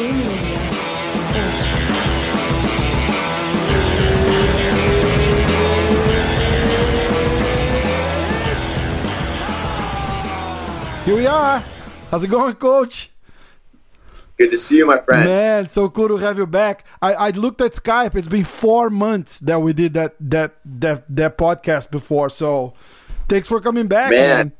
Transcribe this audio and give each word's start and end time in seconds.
Here 0.00 0.08
we 11.14 11.26
are. 11.26 11.62
How's 12.10 12.24
it 12.24 12.28
going, 12.28 12.54
Coach? 12.54 13.10
Good 14.38 14.48
to 14.48 14.56
see 14.56 14.78
you, 14.78 14.86
my 14.86 15.00
friend. 15.00 15.26
Man, 15.26 15.68
so 15.68 15.90
cool 15.90 16.08
to 16.08 16.16
have 16.16 16.38
you 16.38 16.46
back. 16.46 16.86
I, 17.02 17.12
I 17.12 17.30
looked 17.30 17.60
at 17.60 17.72
Skype. 17.72 18.14
It's 18.14 18.26
been 18.26 18.44
four 18.44 18.88
months 18.88 19.38
that 19.40 19.60
we 19.60 19.74
did 19.74 19.92
that 19.92 20.14
that 20.18 20.54
that 20.64 21.04
that 21.14 21.36
podcast 21.36 21.90
before. 21.90 22.30
So, 22.30 22.72
thanks 23.28 23.48
for 23.48 23.60
coming 23.60 23.86
back, 23.86 24.12
man. 24.12 24.38
Man. 24.38 24.52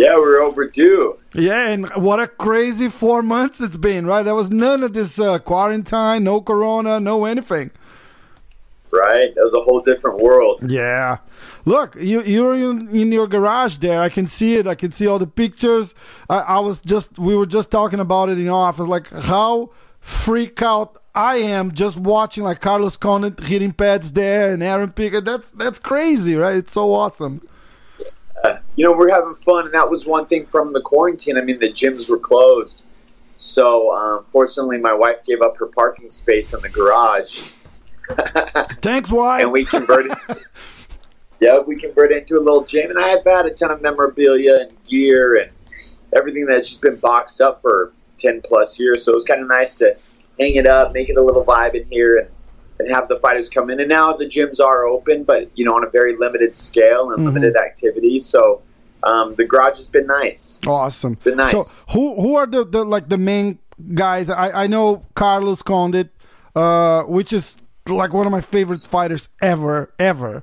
Yeah, 0.00 0.14
we're 0.16 0.40
overdue. 0.40 1.18
Yeah, 1.34 1.68
and 1.68 1.86
what 1.90 2.20
a 2.20 2.26
crazy 2.26 2.88
four 2.88 3.22
months 3.22 3.60
it's 3.60 3.76
been, 3.76 4.06
right? 4.06 4.22
There 4.22 4.34
was 4.34 4.48
none 4.48 4.82
of 4.82 4.94
this 4.94 5.20
uh, 5.20 5.38
quarantine, 5.40 6.24
no 6.24 6.40
corona, 6.40 6.98
no 6.98 7.26
anything. 7.26 7.70
Right? 8.90 9.34
That 9.34 9.42
was 9.42 9.52
a 9.52 9.60
whole 9.60 9.80
different 9.80 10.20
world. 10.20 10.62
Yeah. 10.66 11.18
Look, 11.66 11.96
you 12.00 12.22
you're 12.22 12.54
in, 12.54 12.88
in 12.88 13.12
your 13.12 13.26
garage 13.26 13.76
there. 13.76 14.00
I 14.00 14.08
can 14.08 14.26
see 14.26 14.54
it. 14.54 14.66
I 14.66 14.74
can 14.74 14.90
see 14.90 15.06
all 15.06 15.18
the 15.18 15.26
pictures. 15.26 15.94
I, 16.30 16.38
I 16.38 16.60
was 16.60 16.80
just 16.80 17.18
we 17.18 17.36
were 17.36 17.44
just 17.44 17.70
talking 17.70 18.00
about 18.00 18.30
it 18.30 18.38
in 18.38 18.48
office, 18.48 18.88
like 18.88 19.10
how 19.10 19.68
freak 20.00 20.62
out 20.62 20.96
I 21.14 21.36
am 21.36 21.72
just 21.74 21.98
watching 21.98 22.44
like 22.44 22.62
Carlos 22.62 22.96
Condit 22.96 23.38
hitting 23.38 23.72
pads 23.74 24.12
there 24.12 24.50
and 24.50 24.62
Aaron 24.62 24.92
Pico. 24.92 25.20
That's 25.20 25.50
that's 25.50 25.78
crazy, 25.78 26.36
right? 26.36 26.56
It's 26.56 26.72
so 26.72 26.94
awesome. 26.94 27.42
You 28.76 28.84
know, 28.84 28.92
we're 28.92 29.10
having 29.10 29.34
fun, 29.34 29.66
and 29.66 29.74
that 29.74 29.90
was 29.90 30.06
one 30.06 30.26
thing 30.26 30.46
from 30.46 30.72
the 30.72 30.80
quarantine. 30.80 31.36
I 31.36 31.42
mean, 31.42 31.58
the 31.58 31.68
gyms 31.68 32.08
were 32.08 32.18
closed. 32.18 32.86
So, 33.34 33.94
um, 33.94 34.24
fortunately, 34.26 34.78
my 34.78 34.94
wife 34.94 35.24
gave 35.24 35.42
up 35.42 35.56
her 35.58 35.66
parking 35.66 36.10
space 36.10 36.52
in 36.52 36.60
the 36.60 36.68
garage. 36.68 37.40
Thanks, 38.82 39.10
wife. 39.10 39.42
and 39.42 39.52
we 39.52 39.64
converted. 39.64 40.12
yeah, 41.40 41.58
we 41.58 41.80
converted 41.80 42.18
into 42.18 42.36
a 42.36 42.42
little 42.42 42.64
gym, 42.64 42.90
and 42.90 42.98
I 42.98 43.08
have 43.08 43.24
had 43.24 43.46
a 43.46 43.50
ton 43.50 43.70
of 43.70 43.82
memorabilia 43.82 44.60
and 44.68 44.84
gear 44.84 45.36
and 45.36 45.50
everything 46.14 46.46
that's 46.46 46.68
just 46.68 46.82
been 46.82 46.96
boxed 46.96 47.40
up 47.40 47.62
for 47.62 47.92
ten 48.18 48.40
plus 48.42 48.78
years. 48.78 49.04
So 49.04 49.12
it 49.12 49.14
was 49.14 49.24
kind 49.24 49.40
of 49.40 49.48
nice 49.48 49.74
to 49.76 49.96
hang 50.38 50.56
it 50.56 50.66
up, 50.66 50.92
make 50.92 51.08
it 51.08 51.16
a 51.16 51.22
little 51.22 51.44
vibe 51.44 51.74
in 51.74 51.86
here, 51.90 52.18
and 52.18 52.28
and 52.80 52.90
have 52.90 53.08
the 53.08 53.16
fighters 53.16 53.48
come 53.48 53.70
in. 53.70 53.78
And 53.78 53.88
now 53.88 54.12
the 54.12 54.26
gyms 54.26 54.58
are 54.58 54.86
open, 54.86 55.24
but 55.24 55.50
you 55.56 55.64
know 55.64 55.74
on 55.74 55.84
a 55.84 55.90
very 55.90 56.16
limited 56.16 56.52
scale 56.52 57.10
and 57.10 57.24
limited 57.24 57.56
activity. 57.56 58.18
So. 58.18 58.62
Um, 59.02 59.34
the 59.36 59.46
garage 59.46 59.76
has 59.76 59.88
been 59.88 60.06
nice. 60.06 60.60
Awesome. 60.66 61.12
It's 61.12 61.20
been 61.20 61.38
nice. 61.38 61.52
So 61.52 61.84
who 61.92 62.20
who 62.20 62.36
are 62.36 62.46
the, 62.46 62.66
the 62.66 62.84
like 62.84 63.08
the 63.08 63.16
main 63.16 63.58
guys? 63.94 64.28
I, 64.28 64.64
I 64.64 64.66
know 64.66 65.06
Carlos 65.14 65.62
Condit, 65.62 66.10
uh, 66.54 67.04
which 67.04 67.32
is 67.32 67.56
like 67.88 68.12
one 68.12 68.26
of 68.26 68.32
my 68.32 68.42
favorite 68.42 68.80
fighters 68.80 69.30
ever, 69.40 69.92
ever. 69.98 70.42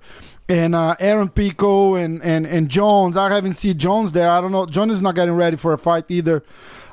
And 0.50 0.76
uh, 0.76 0.96
Aaron 1.00 1.30
Pico 1.30 1.96
and, 1.96 2.24
and, 2.24 2.48
and 2.48 2.70
Jones. 2.70 3.18
I 3.18 3.30
haven't 3.30 3.56
seen 3.56 3.78
Jones 3.78 4.14
there. 4.14 4.30
I 4.30 4.42
don't 4.42 4.52
know. 4.52 4.66
Jones 4.66 4.94
is 4.94 5.02
not 5.02 5.16
getting 5.16 5.36
ready 5.36 5.58
for 5.58 5.74
a 5.74 5.78
fight 5.78 6.06
either. 6.10 6.44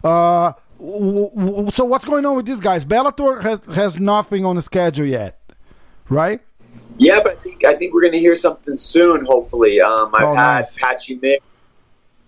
Uh, 0.02 0.52
so 1.72 1.84
what's 1.84 2.04
going 2.04 2.26
on 2.26 2.36
with 2.36 2.46
these 2.46 2.60
guys? 2.60 2.84
Bellator 2.84 3.42
has, 3.42 3.76
has 3.76 4.00
nothing 4.00 4.44
on 4.44 4.56
the 4.56 4.62
schedule 4.62 5.06
yet, 5.06 5.40
right? 6.08 6.40
Yeah, 6.98 7.20
but 7.22 7.32
I 7.38 7.40
think 7.40 7.64
I 7.64 7.74
think 7.74 7.92
we're 7.94 8.02
going 8.02 8.12
to 8.12 8.18
hear 8.20 8.34
something 8.34 8.76
soon. 8.76 9.24
Hopefully, 9.24 9.80
um, 9.80 10.14
I've 10.14 10.22
Oh, 10.24 10.34
had 10.34 10.60
nice. 10.60 10.76
Patchy 10.76 11.18
Mix. 11.20 11.44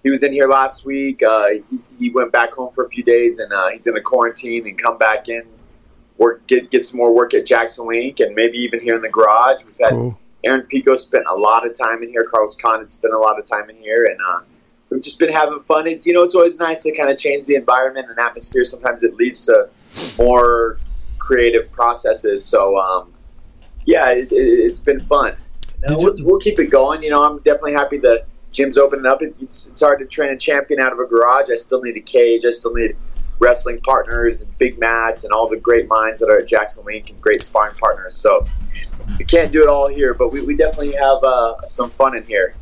He 0.02 0.10
was 0.10 0.22
in 0.22 0.32
here 0.32 0.48
last 0.48 0.84
week. 0.86 1.22
Uh, 1.22 1.48
he's, 1.68 1.94
he 1.98 2.10
went 2.10 2.30
back 2.32 2.52
home 2.52 2.72
for 2.72 2.84
a 2.84 2.88
few 2.88 3.02
days, 3.02 3.38
and 3.40 3.52
uh, 3.52 3.68
he's 3.72 3.86
in 3.86 3.96
a 3.96 4.00
quarantine 4.00 4.66
and 4.66 4.78
come 4.78 4.98
back 4.98 5.28
in, 5.28 5.42
work 6.16 6.46
get 6.46 6.70
get 6.70 6.84
some 6.84 6.98
more 6.98 7.14
work 7.14 7.34
at 7.34 7.44
Jackson 7.46 7.86
Wink, 7.86 8.20
and 8.20 8.34
maybe 8.34 8.58
even 8.58 8.80
here 8.80 8.94
in 8.94 9.02
the 9.02 9.08
garage. 9.08 9.64
We've 9.64 9.78
had 9.78 9.90
Cool. 9.90 10.18
Aaron 10.44 10.62
Pico 10.62 10.94
spent 10.94 11.24
a 11.28 11.34
lot 11.34 11.66
of 11.66 11.74
time 11.74 12.02
in 12.04 12.08
here. 12.08 12.24
Carlos 12.30 12.56
Condit 12.56 12.88
spent 12.90 13.12
a 13.14 13.18
lot 13.18 13.38
of 13.38 13.44
time 13.44 13.68
in 13.68 13.76
here, 13.76 14.04
and 14.04 14.18
uh, 14.20 14.40
we've 14.96 15.04
just 15.04 15.18
been 15.18 15.32
having 15.32 15.60
fun. 15.60 15.86
It's 15.86 16.06
you 16.06 16.14
know 16.14 16.22
it's 16.22 16.34
always 16.34 16.58
nice 16.58 16.82
to 16.84 16.96
kind 16.96 17.10
of 17.10 17.18
change 17.18 17.44
the 17.44 17.54
environment 17.54 18.08
and 18.08 18.18
atmosphere. 18.18 18.64
Sometimes 18.64 19.02
it 19.02 19.14
leads 19.16 19.44
to 19.46 19.68
more 20.18 20.78
creative 21.18 21.70
processes. 21.70 22.44
So 22.44 22.78
um, 22.78 23.12
yeah, 23.84 24.10
it, 24.10 24.32
it, 24.32 24.36
it's 24.36 24.80
been 24.80 25.00
fun. 25.02 25.36
You 25.82 25.94
know, 25.94 25.98
we'll, 25.98 26.14
we'll 26.20 26.40
keep 26.40 26.58
it 26.58 26.70
going. 26.70 27.02
You 27.02 27.10
know, 27.10 27.22
I'm 27.22 27.38
definitely 27.40 27.74
happy 27.74 27.98
the 27.98 28.24
gym's 28.52 28.78
opening 28.78 29.04
up. 29.04 29.20
It, 29.20 29.36
it's, 29.38 29.68
it's 29.68 29.82
hard 29.82 29.98
to 29.98 30.06
train 30.06 30.30
a 30.30 30.36
champion 30.38 30.80
out 30.80 30.92
of 30.92 30.98
a 30.98 31.04
garage. 31.04 31.50
I 31.50 31.56
still 31.56 31.82
need 31.82 31.98
a 31.98 32.00
cage. 32.00 32.46
I 32.46 32.50
still 32.50 32.72
need 32.72 32.96
wrestling 33.38 33.78
partners 33.82 34.40
and 34.40 34.56
big 34.56 34.78
mats 34.78 35.24
and 35.24 35.32
all 35.34 35.46
the 35.46 35.58
great 35.58 35.86
minds 35.88 36.18
that 36.20 36.30
are 36.30 36.38
at 36.38 36.48
Jackson 36.48 36.82
Wink 36.86 37.10
and 37.10 37.20
great 37.20 37.42
sparring 37.42 37.74
partners. 37.74 38.16
So 38.16 38.46
we 39.18 39.26
can't 39.26 39.52
do 39.52 39.62
it 39.62 39.68
all 39.68 39.88
here, 39.88 40.14
but 40.14 40.32
we, 40.32 40.40
we 40.40 40.56
definitely 40.56 40.92
have 40.92 41.22
uh, 41.22 41.60
some 41.66 41.90
fun 41.90 42.16
in 42.16 42.24
here. 42.24 42.54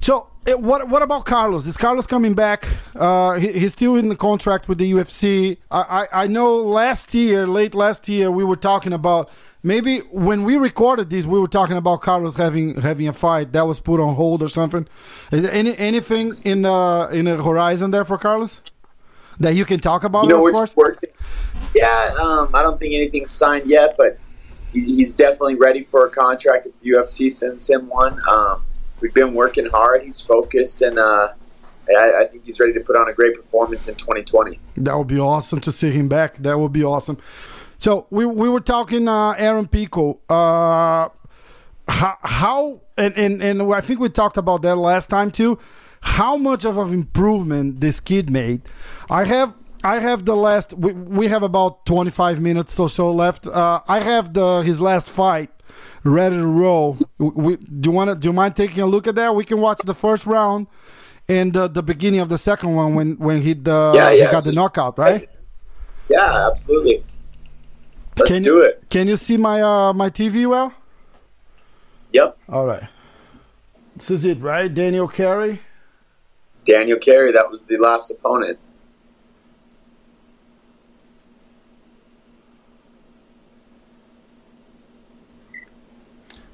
So, 0.00 0.28
what 0.46 0.88
what 0.88 1.02
about 1.02 1.24
Carlos? 1.24 1.66
Is 1.66 1.76
Carlos 1.76 2.06
coming 2.06 2.34
back? 2.34 2.66
Uh, 2.96 3.34
he, 3.34 3.52
he's 3.52 3.72
still 3.72 3.96
in 3.96 4.08
the 4.08 4.16
contract 4.16 4.68
with 4.68 4.78
the 4.78 4.92
UFC. 4.92 5.58
I, 5.70 6.06
I 6.12 6.24
I 6.24 6.26
know 6.26 6.56
last 6.56 7.14
year, 7.14 7.46
late 7.46 7.74
last 7.74 8.08
year, 8.08 8.30
we 8.30 8.44
were 8.44 8.56
talking 8.56 8.92
about 8.92 9.30
maybe 9.62 9.98
when 10.10 10.44
we 10.44 10.56
recorded 10.56 11.10
this, 11.10 11.26
we 11.26 11.38
were 11.38 11.46
talking 11.46 11.76
about 11.76 12.00
Carlos 12.00 12.36
having 12.36 12.80
having 12.80 13.08
a 13.08 13.12
fight 13.12 13.52
that 13.52 13.66
was 13.66 13.80
put 13.80 14.00
on 14.00 14.14
hold 14.14 14.42
or 14.42 14.48
something. 14.48 14.88
Is 15.30 15.48
Any 15.48 15.76
anything 15.78 16.34
in 16.42 16.62
the 16.62 17.08
in 17.12 17.26
the 17.26 17.42
horizon 17.42 17.90
there 17.92 18.04
for 18.04 18.18
Carlos 18.18 18.60
that 19.38 19.54
you 19.54 19.64
can 19.64 19.80
talk 19.80 20.02
about? 20.04 20.24
You 20.24 20.30
know, 20.30 20.46
of 20.46 20.52
course. 20.52 20.76
working. 20.76 21.10
Yeah, 21.74 22.14
um, 22.20 22.54
I 22.54 22.62
don't 22.62 22.78
think 22.78 22.94
anything's 22.94 23.30
signed 23.30 23.70
yet, 23.70 23.94
but 23.96 24.18
he's, 24.72 24.86
he's 24.86 25.14
definitely 25.14 25.54
ready 25.54 25.84
for 25.84 26.06
a 26.06 26.10
contract 26.10 26.66
if 26.66 26.78
the 26.80 26.90
UFC 26.90 27.30
sends 27.30 27.68
him 27.70 27.88
one. 27.88 28.18
Um, 28.28 28.64
we've 29.02 29.12
been 29.12 29.34
working 29.34 29.66
hard. 29.66 30.02
He's 30.02 30.20
focused, 30.20 30.80
and 30.80 30.98
uh, 30.98 31.32
I, 31.90 32.20
I 32.20 32.24
think 32.24 32.44
he's 32.44 32.58
ready 32.60 32.72
to 32.72 32.80
put 32.80 32.96
on 32.96 33.08
a 33.08 33.12
great 33.12 33.34
performance 33.34 33.88
in 33.88 33.96
2020. 33.96 34.58
That 34.78 34.96
would 34.96 35.08
be 35.08 35.18
awesome 35.18 35.60
to 35.60 35.72
see 35.72 35.90
him 35.90 36.08
back. 36.08 36.38
That 36.38 36.58
would 36.58 36.72
be 36.72 36.84
awesome. 36.84 37.18
So 37.78 38.06
we 38.10 38.24
we 38.24 38.48
were 38.48 38.60
talking 38.60 39.08
uh, 39.08 39.32
Aaron 39.32 39.66
Pico. 39.66 40.20
Uh, 40.28 41.08
how, 41.88 42.16
how 42.22 42.80
and, 42.96 43.16
and 43.18 43.42
and 43.42 43.74
I 43.74 43.80
think 43.80 43.98
we 43.98 44.08
talked 44.08 44.36
about 44.36 44.62
that 44.62 44.76
last 44.76 45.10
time 45.10 45.30
too. 45.30 45.58
How 46.00 46.36
much 46.36 46.64
of 46.64 46.78
an 46.78 46.92
improvement 46.92 47.80
this 47.80 48.00
kid 48.00 48.30
made? 48.30 48.62
I 49.10 49.24
have 49.24 49.54
I 49.82 49.98
have 49.98 50.24
the 50.24 50.36
last. 50.36 50.72
We, 50.74 50.92
we 50.92 51.26
have 51.26 51.42
about 51.42 51.84
twenty 51.84 52.10
five 52.10 52.40
minutes 52.40 52.78
or 52.78 52.88
so 52.88 53.10
left. 53.10 53.48
Uh, 53.48 53.80
I 53.88 54.00
have 54.00 54.32
the 54.32 54.60
his 54.60 54.80
last 54.80 55.10
fight 55.10 55.50
ready 56.04 56.36
to 56.36 56.46
roll. 56.46 56.98
We, 57.18 57.56
do 57.56 57.90
you 57.90 57.92
want 57.92 58.10
to? 58.10 58.16
Do 58.16 58.28
you 58.28 58.32
mind 58.32 58.56
taking 58.56 58.82
a 58.82 58.86
look 58.86 59.06
at 59.06 59.14
that? 59.16 59.34
We 59.34 59.44
can 59.44 59.60
watch 59.60 59.78
the 59.84 59.94
first 59.94 60.26
round 60.26 60.66
and 61.28 61.56
uh, 61.56 61.68
the 61.68 61.82
beginning 61.82 62.20
of 62.20 62.28
the 62.28 62.38
second 62.38 62.74
one 62.74 62.94
when 62.94 63.18
when 63.18 63.42
he 63.42 63.54
the 63.54 63.92
Yeah, 63.94 64.12
he 64.12 64.22
got 64.22 64.44
the 64.44 64.52
knockout, 64.52 64.98
right? 64.98 65.28
Yeah, 66.08 66.48
absolutely. 66.48 67.04
Let's 68.18 68.30
Can 68.30 68.42
do 68.42 68.60
it. 68.60 68.82
Can 68.90 69.08
you 69.08 69.16
see 69.16 69.36
my 69.36 69.62
uh, 69.62 69.92
my 69.92 70.10
TV 70.10 70.46
well? 70.46 70.74
Yep. 72.12 72.36
All 72.48 72.66
right. 72.66 72.88
This 73.96 74.10
is 74.10 74.24
it, 74.24 74.40
right? 74.40 74.72
Daniel 74.72 75.08
Carey. 75.08 75.60
Daniel 76.64 76.98
Carey, 76.98 77.32
that 77.32 77.50
was 77.50 77.64
the 77.64 77.76
last 77.78 78.10
opponent. 78.10 78.58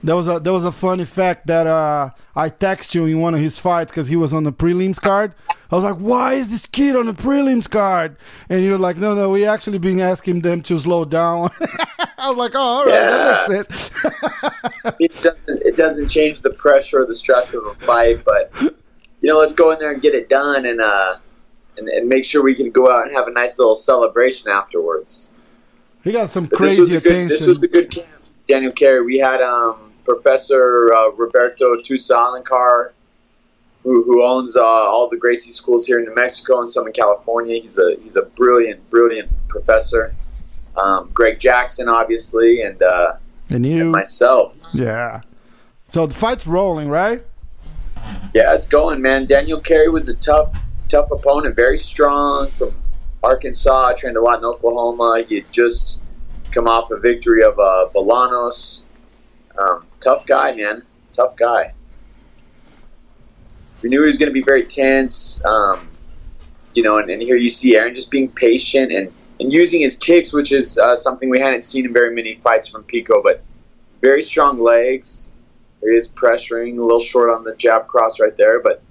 There 0.02 0.14
was 0.14 0.28
a 0.28 0.38
there 0.38 0.52
was 0.52 0.64
a 0.64 0.72
funny 0.72 1.04
fact 1.04 1.46
that 1.48 1.66
uh, 1.66 2.10
I 2.36 2.50
texted 2.50 2.94
you 2.94 3.06
in 3.06 3.20
one 3.20 3.34
of 3.34 3.40
his 3.40 3.58
fights 3.58 3.90
because 3.90 4.08
he 4.08 4.16
was 4.16 4.32
on 4.32 4.44
the 4.44 4.52
prelims 4.52 5.00
card. 5.00 5.34
I 5.70 5.74
was 5.74 5.84
like, 5.84 5.96
"Why 5.96 6.34
is 6.34 6.48
this 6.48 6.66
kid 6.66 6.94
on 6.94 7.06
the 7.06 7.12
prelims 7.12 7.68
card?" 7.68 8.16
And 8.48 8.64
you're 8.64 8.78
like, 8.78 8.96
"No, 8.96 9.14
no, 9.14 9.30
we 9.30 9.44
actually 9.44 9.78
been 9.78 10.00
asking 10.00 10.42
them 10.42 10.62
to 10.62 10.78
slow 10.78 11.04
down." 11.04 11.50
I 12.18 12.28
was 12.28 12.38
like, 12.38 12.52
"Oh, 12.54 12.60
all 12.60 12.84
right, 12.86 12.94
yeah. 12.94 13.10
that 13.10 13.50
makes 13.50 13.68
sense." 13.68 13.90
it 15.00 15.22
doesn't 15.22 15.62
it 15.62 15.76
doesn't 15.76 16.08
change 16.08 16.42
the 16.42 16.50
pressure 16.50 17.02
or 17.02 17.06
the 17.06 17.14
stress 17.14 17.52
of 17.54 17.66
a 17.66 17.74
fight, 17.74 18.24
but 18.24 18.52
you 18.60 19.28
know, 19.28 19.38
let's 19.38 19.54
go 19.54 19.72
in 19.72 19.78
there 19.78 19.90
and 19.90 20.00
get 20.00 20.14
it 20.14 20.28
done 20.28 20.64
and 20.64 20.80
uh 20.80 21.16
and, 21.76 21.88
and 21.88 22.08
make 22.08 22.24
sure 22.24 22.42
we 22.42 22.54
can 22.54 22.70
go 22.70 22.90
out 22.90 23.06
and 23.06 23.16
have 23.16 23.26
a 23.26 23.32
nice 23.32 23.58
little 23.58 23.74
celebration 23.74 24.50
afterwards. 24.50 25.34
He 26.04 26.12
got 26.12 26.30
some 26.30 26.46
But 26.46 26.58
crazy 26.58 26.76
this 26.76 26.80
was 26.80 26.92
a 26.92 27.00
good, 27.00 27.12
attention. 27.12 27.28
This 27.28 27.46
was 27.46 27.62
a 27.62 27.68
good 27.68 27.90
camp, 27.90 28.08
Daniel 28.46 28.72
Carey. 28.72 29.04
We 29.04 29.18
had 29.18 29.40
um, 29.42 29.87
Professor 30.08 30.90
uh, 30.94 31.10
Roberto 31.10 31.76
Tussa 31.76 32.16
Alencar, 32.16 32.92
who, 33.82 34.02
who 34.04 34.24
owns 34.24 34.56
uh, 34.56 34.64
all 34.64 35.06
the 35.10 35.18
Gracie 35.18 35.52
schools 35.52 35.86
here 35.86 35.98
in 35.98 36.06
New 36.06 36.14
Mexico 36.14 36.60
and 36.60 36.68
some 36.68 36.86
in 36.86 36.94
California. 36.94 37.60
He's 37.60 37.78
a 37.78 37.96
he's 38.02 38.16
a 38.16 38.22
brilliant, 38.22 38.88
brilliant 38.88 39.30
professor. 39.48 40.14
Um, 40.78 41.10
Greg 41.12 41.38
Jackson, 41.38 41.88
obviously, 41.88 42.62
and, 42.62 42.82
uh, 42.82 43.16
and 43.50 43.66
you, 43.66 43.82
and 43.82 43.92
myself. 43.92 44.70
yeah. 44.72 45.20
So 45.84 46.06
the 46.06 46.14
fight's 46.14 46.46
rolling, 46.46 46.88
right? 46.88 47.22
Yeah, 48.32 48.54
it's 48.54 48.66
going, 48.66 49.02
man. 49.02 49.26
Daniel 49.26 49.60
Carey 49.60 49.88
was 49.88 50.08
a 50.08 50.14
tough, 50.14 50.56
tough 50.88 51.10
opponent, 51.10 51.54
very 51.54 51.76
strong 51.76 52.50
from 52.52 52.74
Arkansas. 53.22 53.92
Trained 53.94 54.16
a 54.16 54.22
lot 54.22 54.38
in 54.38 54.44
Oklahoma. 54.44 55.24
He 55.28 55.36
had 55.36 55.52
just 55.52 56.00
come 56.50 56.66
off 56.66 56.90
a 56.92 56.98
victory 56.98 57.42
of 57.42 57.58
uh, 57.58 57.88
Bolanos. 57.94 58.84
Um, 59.58 59.84
tough 60.00 60.26
guy, 60.26 60.52
man. 60.52 60.82
Tough 61.12 61.36
guy. 61.36 61.74
We 63.82 63.88
knew 63.88 64.00
he 64.00 64.06
was 64.06 64.18
going 64.18 64.28
to 64.28 64.32
be 64.32 64.42
very 64.42 64.64
tense. 64.64 65.44
Um, 65.44 65.88
you 66.74 66.82
know, 66.82 66.98
and, 66.98 67.10
and 67.10 67.22
here 67.22 67.36
you 67.36 67.48
see 67.48 67.76
Aaron 67.76 67.94
just 67.94 68.10
being 68.10 68.30
patient 68.30 68.92
and, 68.92 69.12
and 69.40 69.52
using 69.52 69.80
his 69.80 69.96
kicks, 69.96 70.32
which 70.32 70.52
is 70.52 70.78
uh, 70.78 70.94
something 70.94 71.28
we 71.28 71.40
hadn't 71.40 71.62
seen 71.62 71.86
in 71.86 71.92
very 71.92 72.14
many 72.14 72.34
fights 72.34 72.68
from 72.68 72.84
Pico, 72.84 73.22
but 73.22 73.42
very 74.00 74.22
strong 74.22 74.60
legs. 74.60 75.32
He 75.80 75.88
is 75.88 76.08
pressuring, 76.08 76.78
a 76.78 76.82
little 76.82 76.98
short 76.98 77.30
on 77.30 77.44
the 77.44 77.54
jab 77.54 77.86
cross 77.86 78.20
right 78.20 78.36
there, 78.36 78.60
but 78.60 78.82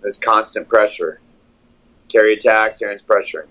there's 0.00 0.18
constant 0.18 0.68
pressure. 0.68 1.20
Terry 2.08 2.34
attacks, 2.34 2.82
Aaron's 2.82 3.02
pressuring. 3.02 3.46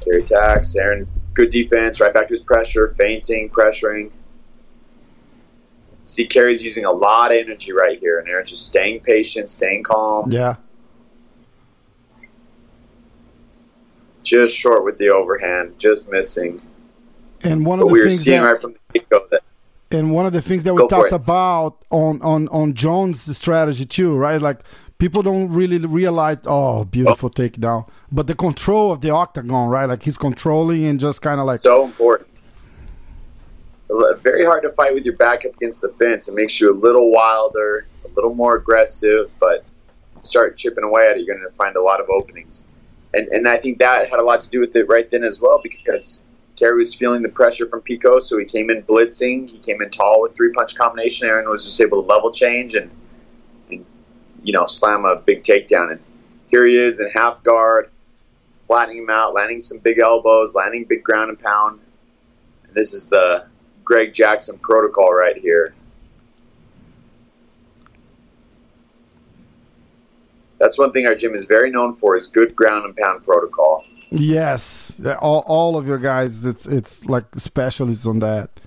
Terry 0.00 0.22
attacks, 0.22 0.74
Aaron, 0.76 1.06
good 1.34 1.50
defense, 1.50 2.00
right 2.00 2.14
back 2.14 2.28
to 2.28 2.32
his 2.32 2.40
pressure, 2.40 2.88
feinting, 2.88 3.50
pressuring. 3.50 4.10
See, 6.04 6.26
Carey's 6.26 6.62
using 6.62 6.84
a 6.84 6.92
lot 6.92 7.32
of 7.32 7.38
energy 7.38 7.72
right 7.72 7.98
here, 7.98 8.18
and 8.18 8.28
Aaron's 8.28 8.50
just 8.50 8.66
staying 8.66 9.00
patient, 9.00 9.48
staying 9.48 9.82
calm. 9.82 10.30
Yeah. 10.30 10.56
Just 14.22 14.56
short 14.56 14.84
with 14.84 14.96
the 14.96 15.10
overhand, 15.10 15.78
just 15.78 16.10
missing. 16.10 16.62
And 17.42 17.66
one 17.66 17.78
of 17.78 17.84
But 17.84 17.88
the 17.88 17.92
we 17.92 18.00
were 18.00 18.08
things 18.08 18.22
seeing 18.22 18.42
that, 18.42 18.52
right 18.52 18.60
from 18.60 18.74
the 18.92 19.00
get 19.00 19.30
that 19.30 19.42
and 19.94 20.12
one 20.12 20.26
of 20.26 20.32
the 20.32 20.42
things 20.42 20.64
that 20.64 20.74
we 20.74 20.86
talked 20.88 21.12
about 21.12 21.76
on 21.90 22.20
on 22.22 22.48
on 22.48 22.74
Jones' 22.74 23.36
strategy 23.36 23.84
too, 23.84 24.16
right? 24.16 24.40
Like 24.40 24.60
people 24.98 25.22
don't 25.22 25.50
really 25.50 25.78
realize. 25.78 26.38
Oh, 26.46 26.84
beautiful 26.84 27.30
oh. 27.34 27.40
takedown, 27.40 27.88
but 28.10 28.26
the 28.26 28.34
control 28.34 28.92
of 28.92 29.00
the 29.00 29.10
octagon, 29.10 29.68
right? 29.68 29.86
Like 29.86 30.02
he's 30.02 30.18
controlling 30.18 30.84
and 30.86 31.00
just 31.00 31.22
kind 31.22 31.40
of 31.40 31.46
like 31.46 31.60
so 31.60 31.84
important. 31.84 32.30
Very 34.22 34.44
hard 34.44 34.62
to 34.62 34.70
fight 34.70 34.94
with 34.94 35.04
your 35.04 35.16
back 35.16 35.44
up 35.44 35.54
against 35.54 35.82
the 35.82 35.90
fence. 35.90 36.28
It 36.28 36.34
makes 36.34 36.60
you 36.60 36.72
a 36.72 36.74
little 36.74 37.12
wilder, 37.12 37.86
a 38.04 38.08
little 38.14 38.34
more 38.34 38.56
aggressive, 38.56 39.30
but 39.38 39.64
start 40.20 40.56
chipping 40.56 40.84
away 40.84 41.06
at 41.06 41.16
it, 41.16 41.24
you're 41.24 41.36
going 41.36 41.48
to 41.48 41.54
find 41.56 41.76
a 41.76 41.82
lot 41.82 42.00
of 42.00 42.08
openings. 42.08 42.72
And, 43.12 43.28
and 43.28 43.46
I 43.46 43.58
think 43.58 43.78
that 43.78 44.08
had 44.08 44.18
a 44.18 44.24
lot 44.24 44.40
to 44.40 44.50
do 44.50 44.58
with 44.58 44.74
it 44.74 44.88
right 44.88 45.08
then 45.08 45.22
as 45.22 45.40
well 45.40 45.60
because 45.62 46.24
Terry 46.56 46.78
was 46.78 46.94
feeling 46.94 47.22
the 47.22 47.28
pressure 47.28 47.68
from 47.68 47.82
Pico, 47.82 48.18
so 48.18 48.38
he 48.38 48.44
came 48.44 48.70
in 48.70 48.82
blitzing. 48.82 49.50
He 49.50 49.58
came 49.58 49.82
in 49.82 49.90
tall 49.90 50.22
with 50.22 50.34
three 50.34 50.52
punch 50.52 50.74
combination. 50.74 51.28
Aaron 51.28 51.48
was 51.48 51.64
just 51.64 51.80
able 51.80 52.02
to 52.02 52.08
level 52.08 52.30
change 52.30 52.74
and 52.74 52.90
you 54.44 54.52
know, 54.52 54.66
slam 54.66 55.04
a 55.04 55.16
big 55.16 55.42
takedown. 55.42 55.90
And 55.92 56.00
here 56.48 56.64
he 56.66 56.76
is 56.76 57.00
in 57.00 57.10
half 57.10 57.42
guard, 57.42 57.90
flattening 58.62 58.98
him 59.02 59.10
out, 59.10 59.34
landing 59.34 59.58
some 59.58 59.78
big 59.78 59.98
elbows, 59.98 60.54
landing 60.54 60.84
big 60.84 61.02
ground 61.02 61.30
and 61.30 61.38
pound. 61.40 61.80
And 62.66 62.74
this 62.74 62.92
is 62.92 63.08
the 63.08 63.46
Greg 63.84 64.12
Jackson 64.14 64.58
protocol 64.58 65.12
right 65.12 65.36
here. 65.36 65.74
That's 70.58 70.78
one 70.78 70.92
thing 70.92 71.06
our 71.06 71.14
gym 71.14 71.34
is 71.34 71.46
very 71.46 71.70
known 71.70 71.94
for 71.94 72.16
is 72.16 72.28
good 72.28 72.54
ground 72.54 72.84
and 72.84 72.96
pound 72.96 73.24
protocol. 73.24 73.84
yes, 74.10 75.00
all, 75.20 75.44
all 75.46 75.76
of 75.76 75.86
your 75.86 75.98
guys. 75.98 76.44
It's 76.46 76.66
it's 76.66 77.04
like 77.06 77.24
specialists 77.36 78.06
on 78.06 78.20
that. 78.20 78.64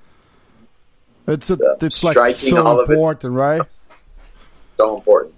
It's 1.27 1.49
a, 1.49 1.55
So, 1.55 1.77
it's 1.81 2.03
like 2.03 2.13
striking 2.13 2.49
so 2.49 2.65
all 2.65 2.79
of 2.79 2.89
its- 2.89 2.97
important, 2.97 3.33
right? 3.33 3.61
So 4.77 4.95
important. 4.97 5.33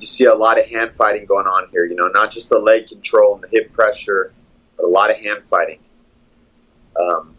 You 0.00 0.06
see 0.06 0.24
a 0.24 0.34
lot 0.34 0.58
of 0.58 0.66
hand 0.66 0.96
fighting 0.96 1.26
going 1.26 1.46
on 1.46 1.68
here. 1.70 1.84
You 1.84 1.94
know, 1.94 2.08
not 2.08 2.30
just 2.30 2.48
the 2.48 2.58
leg 2.58 2.86
control 2.86 3.34
and 3.34 3.44
the 3.44 3.48
hip 3.48 3.72
pressure, 3.72 4.32
but 4.76 4.86
a 4.86 4.88
lot 4.88 5.10
of 5.10 5.16
hand 5.16 5.44
fighting. 5.44 5.78
Um, 6.98 7.34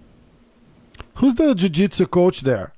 Who's 1.15 1.35
the 1.35 1.53
jiu-jitsu 1.53 2.07
coach 2.07 2.41
there? 2.41 2.73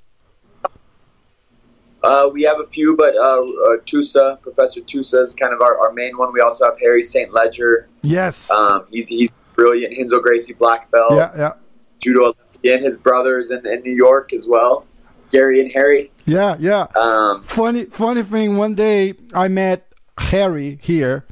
Uh, 2.04 2.30
we 2.34 2.44
have 2.44 2.60
a 2.60 2.64
few, 2.66 2.98
but 2.98 3.16
uh, 3.16 3.40
uh, 3.40 3.78
Tussa, 3.86 4.42
Professor 4.42 4.82
Tussa 4.82 5.22
is 5.22 5.34
kind 5.34 5.54
of 5.54 5.62
our, 5.62 5.78
our 5.80 5.94
main 5.94 6.18
one. 6.18 6.34
We 6.34 6.42
also 6.42 6.66
have 6.66 6.78
Harry 6.80 7.02
St. 7.02 7.32
Leger. 7.32 7.88
Yes. 8.02 8.52
Um, 8.52 8.86
he's, 8.90 9.08
he's 9.08 9.32
brilliant. 9.54 9.98
Renzo 9.98 10.20
Gracie 10.20 10.54
black 10.54 10.92
belt. 10.92 11.14
yeah, 11.14 11.30
yeah, 11.38 11.52
Judo 12.00 12.34
Olympian. 12.34 12.84
His 12.84 12.98
brothers 12.98 13.52
in, 13.52 13.66
in 13.66 13.82
New 13.84 13.96
York 13.96 14.34
as 14.34 14.48
well. 14.48 14.86
Gary 15.34 15.60
and 15.60 15.70
Harry. 15.72 16.12
yeah, 16.26 16.56
yeah. 16.60 16.88
Um, 16.96 17.42
funny 17.44 17.86
funny 17.86 18.24
thing 18.24 18.56
one 18.58 18.76
day 18.76 19.14
i 19.34 19.48
met 19.48 19.80
harry 20.18 20.80
here 20.82 21.26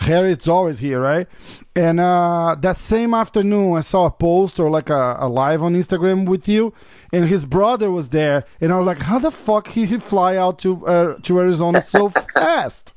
harry 0.00 0.32
is 0.32 0.48
always 0.48 0.78
here 0.80 1.00
right 1.00 1.28
and 1.76 2.00
uh 2.00 2.56
that 2.66 2.78
same 2.78 3.12
afternoon 3.14 3.76
i 3.76 3.80
saw 3.80 4.06
a 4.06 4.10
post 4.10 4.58
or 4.58 4.68
like 4.70 4.88
a, 4.90 5.16
a 5.20 5.28
live 5.28 5.62
on 5.62 5.74
instagram 5.74 6.26
with 6.26 6.48
you 6.48 6.72
and 7.12 7.26
his 7.28 7.44
brother 7.44 7.90
was 7.90 8.08
there 8.08 8.42
and 8.60 8.72
i 8.72 8.78
was 8.78 8.86
like 8.86 9.02
how 9.02 9.18
the 9.18 9.30
fuck 9.30 9.68
he 9.68 9.84
he 9.86 9.98
fly 9.98 10.34
out 10.36 10.58
to 10.58 10.84
uh, 10.86 11.14
to 11.22 11.38
arizona 11.38 11.80
so 11.82 12.08
fast 12.34 12.94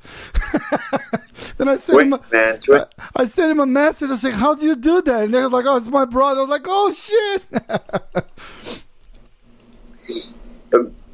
then 1.57 1.67
i 1.67 1.75
sent 1.77 2.01
him 2.01 2.13
a. 2.13 2.17
Twins. 2.17 2.67
I 3.15 3.25
sent 3.25 3.51
him 3.51 3.59
a 3.59 3.65
message. 3.65 4.09
I 4.09 4.15
said, 4.15 4.33
"How 4.33 4.55
do 4.55 4.65
you 4.65 4.75
do 4.75 5.01
that?" 5.01 5.23
And 5.25 5.33
he 5.35 5.41
was 5.41 5.51
like, 5.51 5.65
"Oh, 5.67 5.75
it's 5.77 5.87
my 5.87 6.05
brother." 6.05 6.39
I 6.39 6.43
was 6.43 6.49
like, 6.49 6.65
"Oh 6.65 6.93
shit!" 6.93 7.43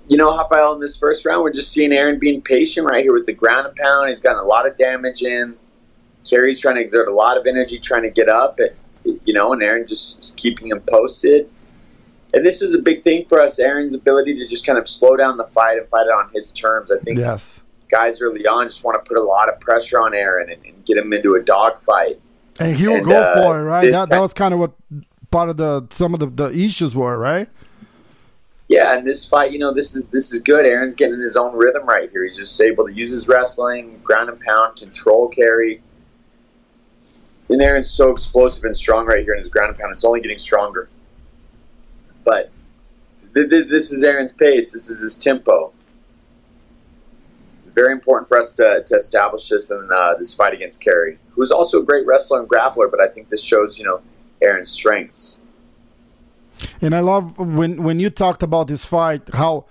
You 0.07 0.17
know, 0.17 0.35
Rafael, 0.35 0.73
in 0.73 0.81
this 0.81 0.97
first 0.97 1.25
round, 1.25 1.41
we're 1.43 1.53
just 1.53 1.71
seeing 1.71 1.93
Aaron 1.93 2.19
being 2.19 2.41
patient 2.41 2.85
right 2.85 3.01
here 3.03 3.13
with 3.13 3.25
the 3.25 3.33
ground 3.33 3.67
and 3.67 3.75
pound. 3.75 4.09
He's 4.09 4.19
gotten 4.19 4.39
a 4.39 4.45
lot 4.45 4.67
of 4.67 4.75
damage 4.75 5.21
in. 5.21 5.55
Carey's 6.29 6.59
trying 6.59 6.75
to 6.75 6.81
exert 6.81 7.07
a 7.07 7.13
lot 7.13 7.37
of 7.37 7.47
energy 7.47 7.77
trying 7.79 8.03
to 8.03 8.09
get 8.09 8.27
up, 8.29 8.59
and, 8.59 8.71
you 9.25 9.33
know, 9.33 9.53
and 9.53 9.63
Aaron 9.63 9.87
just, 9.87 10.17
just 10.17 10.37
keeping 10.37 10.67
him 10.67 10.81
posted. 10.81 11.49
And 12.33 12.45
this 12.45 12.61
was 12.61 12.73
a 12.75 12.79
big 12.79 13.03
thing 13.03 13.25
for 13.27 13.39
us, 13.41 13.57
Aaron's 13.59 13.93
ability 13.93 14.35
to 14.37 14.45
just 14.45 14.65
kind 14.65 14.77
of 14.77 14.87
slow 14.87 15.15
down 15.17 15.37
the 15.37 15.45
fight 15.45 15.77
and 15.77 15.87
fight 15.89 16.07
it 16.07 16.13
on 16.13 16.29
his 16.33 16.51
terms. 16.53 16.91
I 16.91 16.99
think 16.99 17.17
yes, 17.17 17.61
guys 17.89 18.21
early 18.21 18.45
on 18.47 18.67
just 18.67 18.85
want 18.85 19.03
to 19.03 19.07
put 19.07 19.17
a 19.17 19.23
lot 19.23 19.49
of 19.49 19.59
pressure 19.59 19.99
on 19.99 20.13
Aaron 20.13 20.49
and, 20.51 20.63
and 20.65 20.85
get 20.85 20.97
him 20.97 21.11
into 21.11 21.35
a 21.35 21.41
dogfight. 21.41 22.19
and 22.59 22.75
he 22.75 22.87
will 22.87 22.97
And, 22.97 23.05
go 23.05 23.21
uh, 23.21 23.41
for 23.43 23.59
it, 23.59 23.63
right? 23.63 23.91
That, 23.91 24.09
that 24.09 24.21
was 24.21 24.33
kind 24.33 24.53
of 24.53 24.59
what 24.59 24.71
part 25.29 25.49
of 25.49 25.57
the 25.57 25.87
some 25.89 26.13
of 26.13 26.19
the, 26.19 26.27
the 26.27 26.51
issues 26.51 26.95
were, 26.95 27.17
right? 27.17 27.49
Yeah, 28.71 28.95
and 28.95 29.05
this 29.05 29.25
fight, 29.25 29.51
you 29.51 29.59
know, 29.59 29.73
this 29.73 29.97
is 29.97 30.07
this 30.07 30.31
is 30.31 30.39
good. 30.39 30.65
Aaron's 30.65 30.95
getting 30.95 31.15
in 31.15 31.19
his 31.19 31.35
own 31.35 31.53
rhythm 31.53 31.85
right 31.85 32.09
here. 32.09 32.23
He's 32.23 32.37
just 32.37 32.59
able 32.61 32.87
to 32.87 32.93
use 32.93 33.11
his 33.11 33.27
wrestling, 33.27 33.99
ground 34.01 34.29
and 34.29 34.39
pound, 34.39 34.77
control 34.77 35.27
Carey. 35.27 35.81
And 37.49 37.61
Aaron's 37.61 37.89
so 37.89 38.11
explosive 38.11 38.63
and 38.63 38.73
strong 38.73 39.07
right 39.07 39.25
here 39.25 39.33
in 39.33 39.39
his 39.39 39.49
ground 39.49 39.71
and 39.71 39.77
pound. 39.77 39.91
It's 39.91 40.05
only 40.05 40.21
getting 40.21 40.37
stronger. 40.37 40.87
But 42.23 42.49
th- 43.33 43.49
th- 43.49 43.67
this 43.69 43.91
is 43.91 44.05
Aaron's 44.05 44.31
pace. 44.31 44.71
This 44.71 44.89
is 44.89 45.01
his 45.01 45.17
tempo. 45.17 45.73
Very 47.73 47.91
important 47.91 48.29
for 48.29 48.37
us 48.37 48.53
to, 48.53 48.83
to 48.85 48.95
establish 48.95 49.49
this 49.49 49.69
in 49.69 49.89
uh, 49.93 50.13
this 50.17 50.33
fight 50.33 50.53
against 50.53 50.81
Carey, 50.81 51.17
who's 51.31 51.51
also 51.51 51.81
a 51.81 51.83
great 51.83 52.05
wrestler 52.05 52.39
and 52.39 52.47
grappler. 52.47 52.89
But 52.89 53.01
I 53.01 53.09
think 53.09 53.27
this 53.27 53.43
shows, 53.43 53.77
you 53.77 53.83
know, 53.83 53.99
Aaron's 54.41 54.71
strengths. 54.71 55.40
And 56.81 56.95
I 56.95 56.99
love 56.99 57.37
when 57.39 57.83
when 57.83 57.99
you 57.99 58.09
talked 58.09 58.43
about 58.43 58.67
this 58.67 58.85
fight, 58.85 59.23
how 59.33 59.65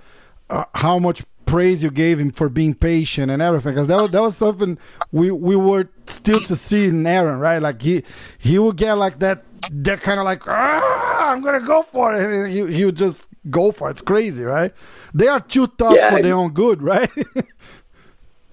uh, 0.51 0.65
how 0.75 0.99
much 0.99 1.25
praise 1.47 1.83
you 1.83 1.91
gave 1.91 2.21
him 2.21 2.31
for 2.31 2.49
being 2.49 2.75
patient 2.75 3.31
and 3.31 3.43
everything, 3.43 3.75
because 3.75 3.89
that 3.89 3.99
was, 4.01 4.11
that 4.11 4.23
was 4.23 4.37
something 4.37 4.79
we 5.13 5.31
we 5.31 5.57
were 5.57 5.89
still 6.07 6.41
to 6.43 6.57
see 6.57 6.87
in 6.87 7.07
Aaron, 7.07 7.39
right? 7.41 7.59
Like 7.61 7.83
he 7.83 8.05
he 8.39 8.59
would 8.59 8.77
get 8.77 8.95
like 8.95 9.19
that 9.21 9.45
that 9.71 10.01
kind 10.01 10.19
of 10.21 10.25
like 10.25 10.47
ah, 10.49 11.31
I'm 11.33 11.43
gonna 11.43 11.61
go 11.61 11.83
for 11.83 12.15
it, 12.15 12.23
and 12.23 12.53
he 12.53 12.73
he 12.75 12.85
would 12.85 12.97
just 12.97 13.29
go 13.51 13.73
for 13.73 13.89
it. 13.89 13.93
It's 13.93 14.03
crazy, 14.03 14.45
right? 14.45 14.73
They 15.15 15.29
are 15.29 15.41
too 15.41 15.67
tough 15.69 15.95
Yeah, 15.97 16.11
for 16.11 16.21
their 16.21 16.35
own 16.35 16.53
good, 16.53 16.83
right? 16.83 17.11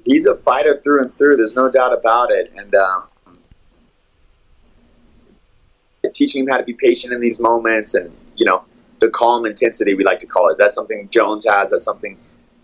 he's 0.05 0.25
a 0.25 0.35
fighter 0.35 0.79
through 0.81 1.03
and 1.03 1.17
through. 1.17 1.37
There's 1.37 1.55
no 1.55 1.69
doubt 1.69 1.93
about 1.93 2.31
it. 2.31 2.51
And 2.57 2.73
um, 2.75 3.03
teaching 6.13 6.43
him 6.43 6.49
how 6.49 6.57
to 6.57 6.63
be 6.63 6.73
patient 6.73 7.13
in 7.13 7.21
these 7.21 7.39
moments, 7.39 7.93
and 7.93 8.11
you 8.37 8.45
know, 8.45 8.63
the 8.99 9.09
calm 9.09 9.45
intensity 9.45 9.93
we 9.93 10.03
like 10.03 10.19
to 10.19 10.27
call 10.27 10.49
it. 10.49 10.57
That's 10.57 10.75
something 10.75 11.09
Jones 11.09 11.45
has. 11.45 11.71
That's 11.71 11.83
something 11.83 12.17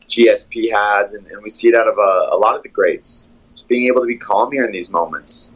GSP 0.08 0.72
has, 0.72 1.13
and, 1.13 1.25
and 1.27 1.42
we 1.42 1.50
see 1.50 1.70
it 1.70 1.75
out 1.75 1.88
of 1.88 1.98
a, 1.98 2.36
a, 2.36 2.38
lot 2.38 2.56
of 2.56 2.63
the 2.63 2.70
greats. 2.70 3.30
Just 3.53 3.68
being 3.68 3.88
able 3.88 4.01
to 4.01 4.08
be 4.08 4.18
calm 4.18 4.51
here 4.51 4.63
in 4.63 4.72
these 4.72 4.92
moments. 4.92 5.56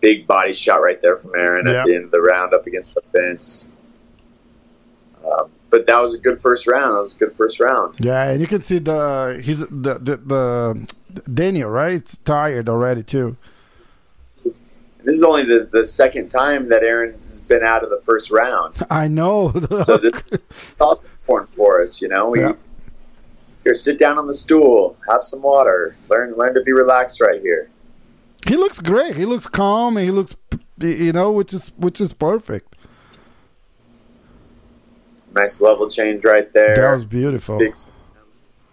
Big 0.00 0.26
body 0.26 0.52
shot 0.52 0.76
right 0.76 1.00
there 1.00 1.16
from 1.16 1.32
Aaron 1.34 1.66
at 1.66 1.86
the 1.86 1.94
end 1.94 2.04
of 2.04 2.10
the 2.10 2.20
round 2.20 2.52
up 2.52 2.66
against 2.66 2.94
the 2.94 3.00
fence. 3.12 3.72
Um, 5.24 5.50
but 5.70 5.86
that 5.86 6.00
was 6.00 6.14
a 6.14 6.18
good 6.18 6.38
first 6.38 6.66
round. 6.66 6.92
That 6.92 6.98
was 6.98 7.14
a 7.14 7.18
good 7.18 7.36
first 7.36 7.58
round. 7.58 7.98
Yeah, 8.00 8.30
and 8.30 8.40
you 8.40 8.46
can 8.46 8.60
see 8.60 8.78
the 8.78 9.40
he's 9.42 9.60
the 9.60 9.98
the, 9.98 10.16
the 10.18 11.22
Daniel 11.32 11.70
right. 11.70 11.94
It's 11.94 12.18
tired 12.18 12.68
already 12.68 13.02
too. 13.02 13.38
This 15.04 15.18
is 15.18 15.22
only 15.22 15.44
the, 15.44 15.68
the 15.70 15.84
second 15.84 16.30
time 16.30 16.68
that 16.70 16.82
Aaron 16.82 17.20
has 17.24 17.42
been 17.42 17.62
out 17.62 17.84
of 17.84 17.90
the 17.90 18.00
first 18.02 18.30
round. 18.30 18.78
I 18.90 19.06
know. 19.06 19.52
so 19.74 19.98
this 19.98 20.14
is 20.32 20.76
also 20.80 21.06
important 21.06 21.54
for 21.54 21.82
us. 21.82 22.00
You 22.00 22.08
know, 22.08 22.30
we 22.30 22.40
yeah. 22.40 22.54
here 23.62 23.74
sit 23.74 23.98
down 23.98 24.18
on 24.18 24.26
the 24.26 24.32
stool, 24.32 24.96
have 25.08 25.22
some 25.22 25.42
water, 25.42 25.96
learn 26.08 26.34
learn 26.34 26.54
to 26.54 26.62
be 26.62 26.72
relaxed 26.72 27.20
right 27.20 27.40
here. 27.40 27.68
He 28.46 28.56
looks 28.56 28.80
great. 28.80 29.16
He 29.16 29.24
looks 29.24 29.46
calm. 29.46 29.96
And 29.96 30.04
he 30.04 30.10
looks, 30.10 30.36
you 30.80 31.12
know, 31.12 31.32
which 31.32 31.52
is 31.52 31.72
which 31.76 32.00
is 32.00 32.12
perfect. 32.12 32.76
Nice 35.34 35.60
level 35.60 35.88
change 35.88 36.24
right 36.24 36.50
there. 36.52 36.76
That 36.76 36.92
was 36.92 37.04
beautiful. 37.04 37.58
Big, 37.58 37.74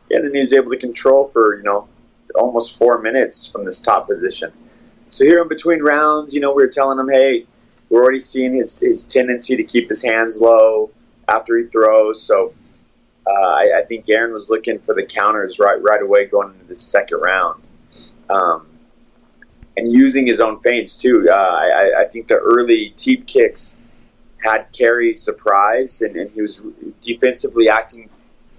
yeah, 0.09 0.17
and 0.17 0.27
then 0.27 0.35
he's 0.35 0.53
able 0.53 0.69
to 0.71 0.77
control 0.77 1.25
for 1.25 1.57
you 1.57 1.63
know 1.63 1.87
almost 2.35 2.77
four 2.77 3.01
minutes 3.01 3.47
from 3.47 3.65
this 3.65 3.79
top 3.79 4.07
position. 4.07 4.53
So 5.11 5.25
here 5.25 5.41
in 5.41 5.49
between 5.49 5.81
rounds, 5.81 6.33
you 6.33 6.39
know, 6.39 6.53
we 6.53 6.63
were 6.63 6.69
telling 6.69 6.97
him, 6.97 7.09
hey, 7.09 7.45
we're 7.89 8.01
already 8.01 8.19
seeing 8.19 8.53
his, 8.53 8.79
his 8.79 9.03
tendency 9.03 9.57
to 9.57 9.63
keep 9.63 9.89
his 9.89 10.01
hands 10.01 10.39
low 10.39 10.89
after 11.27 11.57
he 11.57 11.65
throws. 11.65 12.23
So 12.23 12.53
uh, 13.27 13.31
I, 13.31 13.71
I, 13.79 13.81
think 13.83 14.09
Aaron 14.09 14.31
was 14.31 14.49
looking 14.49 14.79
for 14.79 14.95
the 14.95 15.05
counters 15.05 15.59
right 15.59 15.79
right 15.81 16.01
away 16.01 16.25
going 16.25 16.53
into 16.53 16.65
the 16.65 16.75
second 16.75 17.19
round. 17.19 17.61
Um, 18.29 18.67
and 19.75 19.91
using 19.91 20.25
his 20.25 20.39
own 20.39 20.61
feints 20.61 20.95
too. 20.95 21.27
Uh, 21.29 21.33
I, 21.33 22.01
I, 22.01 22.05
think 22.05 22.27
the 22.27 22.37
early 22.37 22.93
teep 22.95 23.27
kicks 23.27 23.79
had 24.43 24.67
Carey 24.71 25.13
surprised, 25.13 26.01
and, 26.01 26.15
and, 26.15 26.31
he 26.31 26.41
was 26.41 26.65
defensively 27.01 27.69
acting 27.69 28.09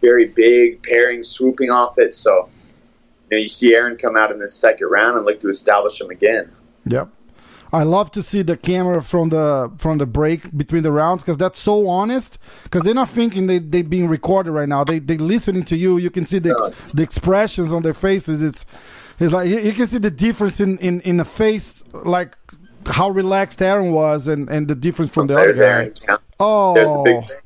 very 0.01 0.27
big, 0.27 0.83
pairing, 0.83 1.23
swooping 1.23 1.71
off 1.71 1.99
it. 1.99 2.13
So 2.15 2.51
know, 3.33 3.39
you 3.39 3.47
see 3.47 3.75
Aaron 3.75 3.97
come 3.97 4.17
out 4.17 4.31
in 4.31 4.39
the 4.39 4.49
second 4.49 4.89
round 4.89 5.17
and 5.17 5.27
look 5.27 5.41
to 5.41 5.49
establish 5.49 6.01
him 6.01 6.11
again. 6.11 6.53
Yep. 6.87 7.09
I 7.75 7.85
love 7.85 8.11
to 8.13 8.23
see 8.23 8.43
the 8.43 8.59
camera 8.59 9.03
from 9.03 9.31
the 9.31 9.73
from 9.79 9.97
the 9.97 10.05
break 10.05 10.55
between 10.55 10.83
the 10.83 10.93
rounds 10.93 11.23
because 11.23 11.39
that's 11.39 11.59
so 11.59 11.89
honest. 11.89 12.39
Because 12.65 12.83
they're 12.83 12.95
not 12.95 13.09
thinking 13.09 13.47
they 13.47 13.61
they 13.61 13.81
being 13.81 14.09
recorded 14.09 14.53
right 14.53 14.69
now. 14.69 14.85
They 14.85 14.99
they 14.99 15.17
listening 15.17 15.65
to 15.65 15.77
you. 15.77 15.97
You 15.97 16.11
can 16.11 16.27
see 16.27 16.39
the 16.39 16.51
no, 16.51 16.69
the 16.69 17.03
expressions 17.03 17.73
on 17.73 17.83
their 17.83 17.95
faces. 17.95 18.43
It's 18.43 18.67
it's 19.19 19.33
like 19.33 19.49
you, 19.49 19.59
you, 19.59 19.73
can 19.73 19.87
see 19.87 19.99
the 19.99 20.11
difference 20.11 20.61
in 20.61 20.77
in 20.79 21.01
in 21.03 21.17
the 21.17 21.25
face, 21.25 21.83
like 21.93 22.37
how 22.85 23.09
relaxed 23.09 23.63
Aaron 23.63 23.93
was, 23.93 24.29
and 24.29 24.51
and 24.51 24.69
the 24.69 24.75
difference 24.75 25.11
from 25.11 25.29
the 25.29 25.35
There's 25.35 25.59
other 25.59 25.69
Aaron. 25.69 25.95
Oh, 26.39 26.75
There's 26.75 26.93
the 26.93 27.03
big 27.03 27.17
oh. 27.17 27.21
thing. 27.23 27.39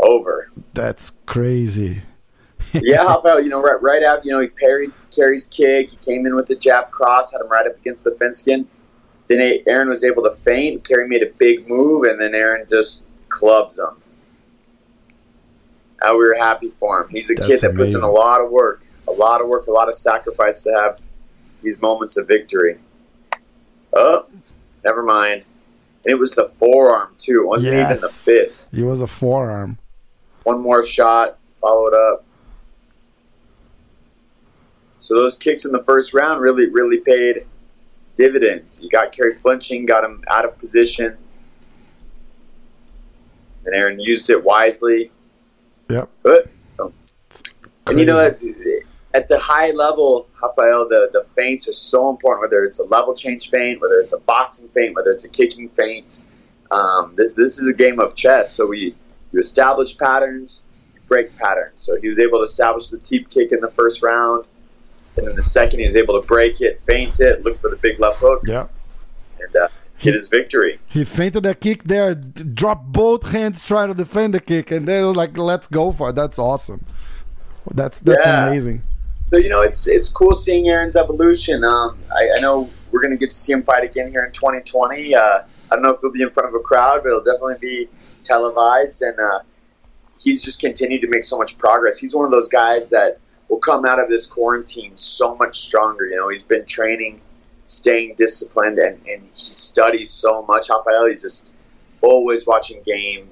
Over. 0.00 0.50
That's 0.74 1.12
crazy 1.26 2.02
yeah, 2.72 3.02
hop 3.02 3.24
out. 3.26 3.44
you 3.44 3.50
know 3.50 3.60
right 3.60 3.80
right 3.82 4.02
out 4.02 4.24
you 4.24 4.32
know 4.32 4.40
he 4.40 4.48
parried 4.48 4.92
Carey's 5.14 5.46
kick. 5.46 5.90
He 5.90 5.96
came 5.96 6.26
in 6.26 6.34
with 6.34 6.46
the 6.46 6.56
jab 6.56 6.90
cross, 6.90 7.32
had 7.32 7.40
him 7.40 7.48
right 7.48 7.66
up 7.66 7.76
against 7.76 8.04
the 8.04 8.12
fence 8.12 8.38
skin. 8.38 8.66
Then 9.28 9.60
Aaron 9.66 9.88
was 9.88 10.04
able 10.04 10.22
to 10.24 10.30
feint. 10.30 10.86
Carey 10.86 11.08
made 11.08 11.22
a 11.22 11.30
big 11.38 11.68
move, 11.68 12.04
and 12.04 12.20
then 12.20 12.34
Aaron 12.34 12.66
just 12.68 13.04
clubs 13.28 13.78
him. 13.78 13.96
Now 16.02 16.12
we 16.12 16.26
were 16.26 16.36
happy 16.38 16.70
for 16.70 17.02
him. 17.02 17.08
He's 17.08 17.30
a 17.30 17.34
That's 17.34 17.46
kid 17.46 17.60
that 17.60 17.66
amazing. 17.68 17.84
puts 17.84 17.94
in 17.94 18.02
a 18.02 18.10
lot 18.10 18.40
of 18.40 18.50
work, 18.50 18.84
a 19.06 19.12
lot 19.12 19.40
of 19.40 19.48
work, 19.48 19.68
a 19.68 19.70
lot 19.70 19.88
of 19.88 19.94
sacrifice 19.94 20.62
to 20.64 20.72
have 20.72 21.00
these 21.62 21.80
moments 21.80 22.16
of 22.16 22.26
victory. 22.26 22.78
Oh, 23.92 24.26
never 24.84 25.02
mind. 25.02 25.46
It 26.04 26.18
was 26.18 26.34
the 26.34 26.48
forearm 26.48 27.14
too. 27.18 27.42
It 27.42 27.46
wasn't 27.46 27.76
yes. 27.76 27.90
even 27.90 28.00
the 28.00 28.08
fist. 28.08 28.74
It 28.74 28.82
was 28.82 29.00
a 29.00 29.06
forearm. 29.06 29.78
One 30.42 30.60
more 30.60 30.82
shot, 30.82 31.38
followed 31.60 31.94
up. 31.94 32.24
So 35.02 35.14
those 35.14 35.36
kicks 35.36 35.64
in 35.64 35.72
the 35.72 35.82
first 35.82 36.14
round 36.14 36.40
really, 36.40 36.68
really 36.68 36.98
paid 36.98 37.46
dividends. 38.16 38.80
You 38.82 38.90
got 38.90 39.12
Carey 39.12 39.34
flinching, 39.34 39.86
got 39.86 40.04
him 40.04 40.22
out 40.28 40.44
of 40.44 40.56
position, 40.58 41.16
and 43.64 43.74
Aaron 43.74 43.98
used 43.98 44.30
it 44.30 44.42
wisely. 44.42 45.10
Yep. 45.88 46.08
But, 46.22 46.50
um, 46.78 46.92
and 47.86 47.98
you 47.98 48.04
know, 48.04 48.20
at, 48.20 48.38
at, 49.14 49.28
the 49.28 49.38
high 49.38 49.72
level, 49.72 50.28
Rafael, 50.40 50.88
the, 50.88 51.10
the 51.12 51.24
feints 51.34 51.68
are 51.68 51.72
so 51.72 52.08
important, 52.08 52.42
whether 52.42 52.62
it's 52.64 52.78
a 52.78 52.84
level 52.84 53.14
change 53.14 53.50
feint, 53.50 53.80
whether 53.80 54.00
it's 54.00 54.12
a 54.12 54.20
boxing 54.20 54.68
feint, 54.68 54.94
whether 54.94 55.10
it's 55.10 55.24
a 55.24 55.30
kicking 55.30 55.68
feint. 55.68 56.24
Um, 56.70 57.14
this, 57.16 57.34
this 57.34 57.58
is 57.58 57.68
a 57.68 57.74
game 57.74 58.00
of 58.00 58.14
chess. 58.14 58.52
So 58.52 58.66
we 58.66 58.94
you 59.32 59.38
establish 59.38 59.96
patterns, 59.96 60.66
you 60.94 61.00
break 61.08 61.34
patterns. 61.36 61.82
So 61.82 61.98
he 62.00 62.06
was 62.06 62.18
able 62.18 62.38
to 62.38 62.44
establish 62.44 62.88
the 62.88 62.98
teep 62.98 63.30
kick 63.30 63.50
in 63.52 63.60
the 63.60 63.70
first 63.70 64.02
round. 64.02 64.44
And 65.16 65.26
then 65.26 65.36
the 65.36 65.42
second, 65.42 65.80
he 65.80 65.84
was 65.84 65.96
able 65.96 66.20
to 66.20 66.26
break 66.26 66.60
it, 66.60 66.80
feint 66.80 67.20
it, 67.20 67.42
look 67.44 67.58
for 67.58 67.70
the 67.70 67.76
big 67.76 68.00
left 68.00 68.18
hook. 68.18 68.42
Yeah. 68.46 68.68
And 69.40 69.56
uh, 69.56 69.68
get 69.98 70.14
his 70.14 70.28
victory. 70.28 70.80
He 70.86 71.04
feinted 71.04 71.44
a 71.44 71.54
kick 71.54 71.84
there, 71.84 72.14
dropped 72.14 72.92
both 72.92 73.30
hands, 73.30 73.64
trying 73.64 73.88
to 73.88 73.94
defend 73.94 74.34
the 74.34 74.40
kick, 74.40 74.70
and 74.70 74.88
then 74.88 75.02
it 75.02 75.06
was 75.06 75.16
like, 75.16 75.36
let's 75.36 75.66
go 75.66 75.92
for 75.92 76.10
it. 76.10 76.14
That's 76.14 76.38
awesome. 76.38 76.84
That's 77.70 78.00
that's 78.00 78.24
yeah. 78.24 78.48
amazing. 78.48 78.82
So, 79.30 79.38
you 79.38 79.48
know, 79.48 79.60
it's 79.60 79.86
it's 79.86 80.08
cool 80.08 80.34
seeing 80.34 80.68
Aaron's 80.68 80.96
evolution. 80.96 81.64
Um, 81.64 81.98
I, 82.10 82.30
I, 82.36 82.40
know 82.40 82.68
we're 82.90 83.00
going 83.00 83.12
to 83.12 83.16
get 83.16 83.30
to 83.30 83.36
see 83.36 83.52
him 83.52 83.62
fight 83.62 83.84
again 83.84 84.10
here 84.10 84.24
in 84.24 84.32
2020. 84.32 85.14
Uh, 85.14 85.20
I 85.20 85.42
don't 85.70 85.82
know 85.82 85.90
if 85.90 86.00
he'll 86.00 86.10
be 86.10 86.22
in 86.22 86.30
front 86.30 86.48
of 86.48 86.54
a 86.54 86.60
crowd, 86.60 87.02
but 87.02 87.08
it'll 87.08 87.22
definitely 87.22 87.56
be 87.60 87.88
televised. 88.24 89.00
And 89.02 89.18
uh, 89.18 89.40
he's 90.20 90.42
just 90.42 90.60
continued 90.60 91.02
to 91.02 91.08
make 91.08 91.24
so 91.24 91.38
much 91.38 91.56
progress. 91.56 91.98
He's 91.98 92.14
one 92.14 92.24
of 92.24 92.30
those 92.30 92.48
guys 92.48 92.90
that– 92.90 93.18
will 93.52 93.58
come 93.58 93.84
out 93.84 94.00
of 94.00 94.08
this 94.08 94.26
quarantine 94.26 94.96
so 94.96 95.36
much 95.36 95.60
stronger. 95.60 96.06
You 96.06 96.16
know, 96.16 96.30
he's 96.30 96.42
been 96.42 96.64
training, 96.64 97.20
staying 97.66 98.14
disciplined, 98.16 98.78
and, 98.78 98.98
and 99.06 99.22
he 99.24 99.28
studies 99.34 100.08
so 100.08 100.42
much. 100.46 100.70
Rafael, 100.70 101.04
he's 101.08 101.20
just 101.20 101.52
always 102.00 102.46
watching 102.46 102.82
game 102.82 103.28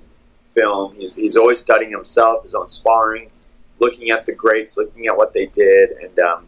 film. 0.53 0.95
He's, 0.97 1.17
he's 1.17 1.37
always 1.37 1.59
studying 1.59 1.91
himself, 1.91 2.43
his 2.43 2.55
own 2.55 2.69
sparring, 2.69 3.31
looking 3.79 4.11
at 4.11 4.27
the 4.27 4.35
greats, 4.35 4.77
looking 4.77 5.07
at 5.07 5.17
what 5.17 5.33
they 5.33 5.47
did. 5.47 5.93
And 5.93 6.19
um, 6.19 6.47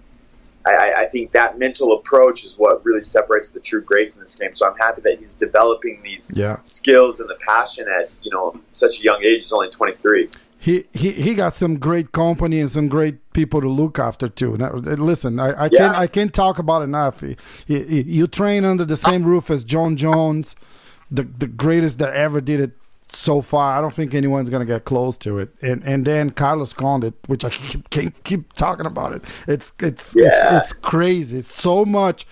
I, 0.67 0.93
I, 0.99 1.07
think 1.07 1.33
that 1.33 1.59
mental 1.59 1.95
approach 1.95 2.45
is 2.45 2.59
what 2.59 2.85
really 2.85 3.01
separates 3.01 3.53
the 3.53 3.61
true 3.61 3.81
greats 3.81 4.17
in 4.17 4.21
this 4.21 4.37
game. 4.37 4.53
So 4.53 4.69
I'm 4.69 4.77
happy 4.77 5.01
that 5.01 5.19
he's 5.19 5.33
developing 5.33 6.03
these 6.03 6.31
yeah. 6.37 6.59
skills 6.61 7.21
and 7.21 7.31
the 7.31 7.39
passion 7.47 7.89
at, 7.89 8.11
you 8.23 8.33
know, 8.33 8.55
such 8.69 9.01
a 9.01 9.03
young 9.03 9.23
age. 9.25 9.37
He's 9.37 9.53
only 9.53 9.71
23 9.71 10.29
he, 10.63 10.85
he 10.93 11.11
he 11.11 11.35
got 11.35 11.57
some 11.57 11.81
great 11.81 12.13
company 12.13 12.61
and 12.61 12.71
some 12.71 12.87
great 12.87 13.33
people 13.33 13.61
to 13.61 13.69
look 13.69 13.99
after 13.99 14.29
too. 14.29 14.57
Now, 14.57 14.71
listen, 14.75 15.41
I, 15.41 15.49
I 15.51 15.65
yeah. 15.65 15.79
can't 15.79 15.97
I 15.97 16.07
can't 16.07 16.33
talk 16.33 16.61
about 16.61 16.83
enough. 16.83 17.21
He, 17.21 17.37
he, 17.67 18.03
you 18.03 18.29
train 18.29 18.65
under 18.65 18.85
the 18.85 18.97
same 18.97 19.25
roof 19.25 19.51
as 19.51 19.65
Jon 19.65 19.97
Jones, 19.97 20.55
the 21.11 21.25
the 21.25 21.49
greatest 21.49 21.99
that 21.99 22.15
ever 22.15 22.41
did 22.41 22.61
it 22.61 22.71
so 23.09 23.43
far. 23.43 23.77
I 23.77 23.81
don't 23.81 23.93
think 23.93 24.15
anyone's 24.15 24.51
gonna 24.51 24.65
get 24.65 24.85
close 24.85 25.19
to 25.19 25.39
it. 25.39 25.53
And 25.63 25.83
and 25.83 26.05
then 26.05 26.31
Carlos 26.31 26.73
Condit, 26.73 27.15
which 27.27 27.45
I 27.45 27.51
keep, 27.51 27.91
can't 27.91 28.23
keep 28.23 28.53
talking 28.53 28.87
about 28.87 29.15
it. 29.15 29.27
It's 29.49 29.73
it's, 29.81 30.15
yeah. 30.15 30.59
it's 30.59 30.71
it's 30.71 30.73
crazy. 30.75 31.39
It's 31.39 31.53
so 31.53 31.85
much 31.85 32.25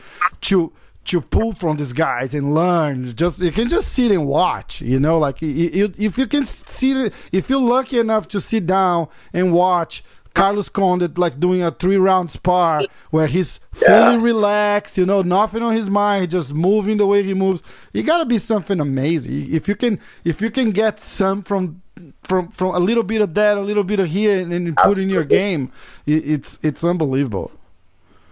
to 0.42 0.72
to 1.10 1.20
pull 1.20 1.52
from 1.54 1.76
these 1.76 1.92
guys 1.92 2.34
and 2.34 2.54
learn. 2.54 3.14
Just 3.16 3.40
you 3.40 3.50
can 3.50 3.68
just 3.68 3.92
sit 3.92 4.12
and 4.12 4.26
watch. 4.26 4.80
You 4.80 5.00
know, 5.00 5.18
like 5.18 5.38
if 5.42 6.16
you 6.16 6.26
can 6.26 6.46
sit, 6.46 7.12
if 7.32 7.50
you're 7.50 7.60
lucky 7.60 7.98
enough 7.98 8.28
to 8.28 8.40
sit 8.40 8.66
down 8.66 9.08
and 9.32 9.52
watch 9.52 10.04
Carlos 10.34 10.68
Condit 10.68 11.18
like 11.18 11.40
doing 11.40 11.62
a 11.62 11.72
three 11.72 11.96
round 11.96 12.30
spar 12.30 12.82
where 13.10 13.26
he's 13.26 13.58
fully 13.72 14.18
yeah. 14.18 14.22
relaxed, 14.22 14.96
you 14.96 15.04
know, 15.04 15.22
nothing 15.22 15.62
on 15.62 15.74
his 15.74 15.90
mind, 15.90 16.30
just 16.30 16.54
moving 16.54 16.96
the 16.96 17.06
way 17.06 17.24
he 17.24 17.34
moves. 17.34 17.60
You 17.92 18.04
gotta 18.04 18.24
be 18.24 18.38
something 18.38 18.78
amazing. 18.78 19.52
If 19.52 19.66
you 19.66 19.74
can, 19.74 19.98
if 20.24 20.40
you 20.40 20.50
can 20.50 20.70
get 20.70 21.00
some 21.00 21.42
from 21.42 21.82
from 22.22 22.48
from 22.52 22.74
a 22.74 22.78
little 22.78 23.02
bit 23.02 23.20
of 23.20 23.34
that, 23.34 23.58
a 23.58 23.60
little 23.60 23.84
bit 23.84 23.98
of 23.98 24.08
here, 24.08 24.38
and, 24.38 24.52
and 24.52 24.76
put 24.76 24.98
in 24.98 25.10
your 25.10 25.24
game, 25.24 25.72
it's 26.06 26.58
it's 26.62 26.84
unbelievable. 26.84 27.50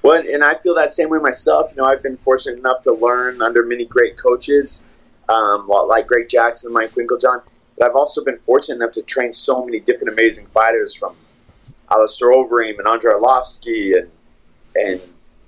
Well, 0.02 0.20
and 0.20 0.44
I 0.44 0.58
feel 0.58 0.74
that 0.76 0.92
same 0.92 1.10
way 1.10 1.18
myself. 1.18 1.72
You 1.72 1.82
know, 1.82 1.88
I've 1.88 2.02
been 2.02 2.16
fortunate 2.16 2.58
enough 2.58 2.82
to 2.82 2.92
learn 2.92 3.42
under 3.42 3.64
many 3.64 3.84
great 3.84 4.16
coaches, 4.16 4.86
um, 5.28 5.68
like 5.68 6.06
Greg 6.06 6.28
Jackson, 6.28 6.68
and 6.68 6.74
Mike 6.74 6.92
Winkeljohn. 6.92 7.42
But 7.76 7.90
I've 7.90 7.96
also 7.96 8.24
been 8.24 8.38
fortunate 8.46 8.76
enough 8.76 8.92
to 8.92 9.02
train 9.02 9.32
so 9.32 9.64
many 9.64 9.80
different 9.80 10.12
amazing 10.12 10.46
fighters 10.46 10.94
from 10.94 11.16
Alistair 11.90 12.30
Overeem 12.30 12.78
and 12.78 12.86
Andrei 12.86 13.12
Arlovski 13.12 13.98
and 13.98 14.10
and 14.76 15.00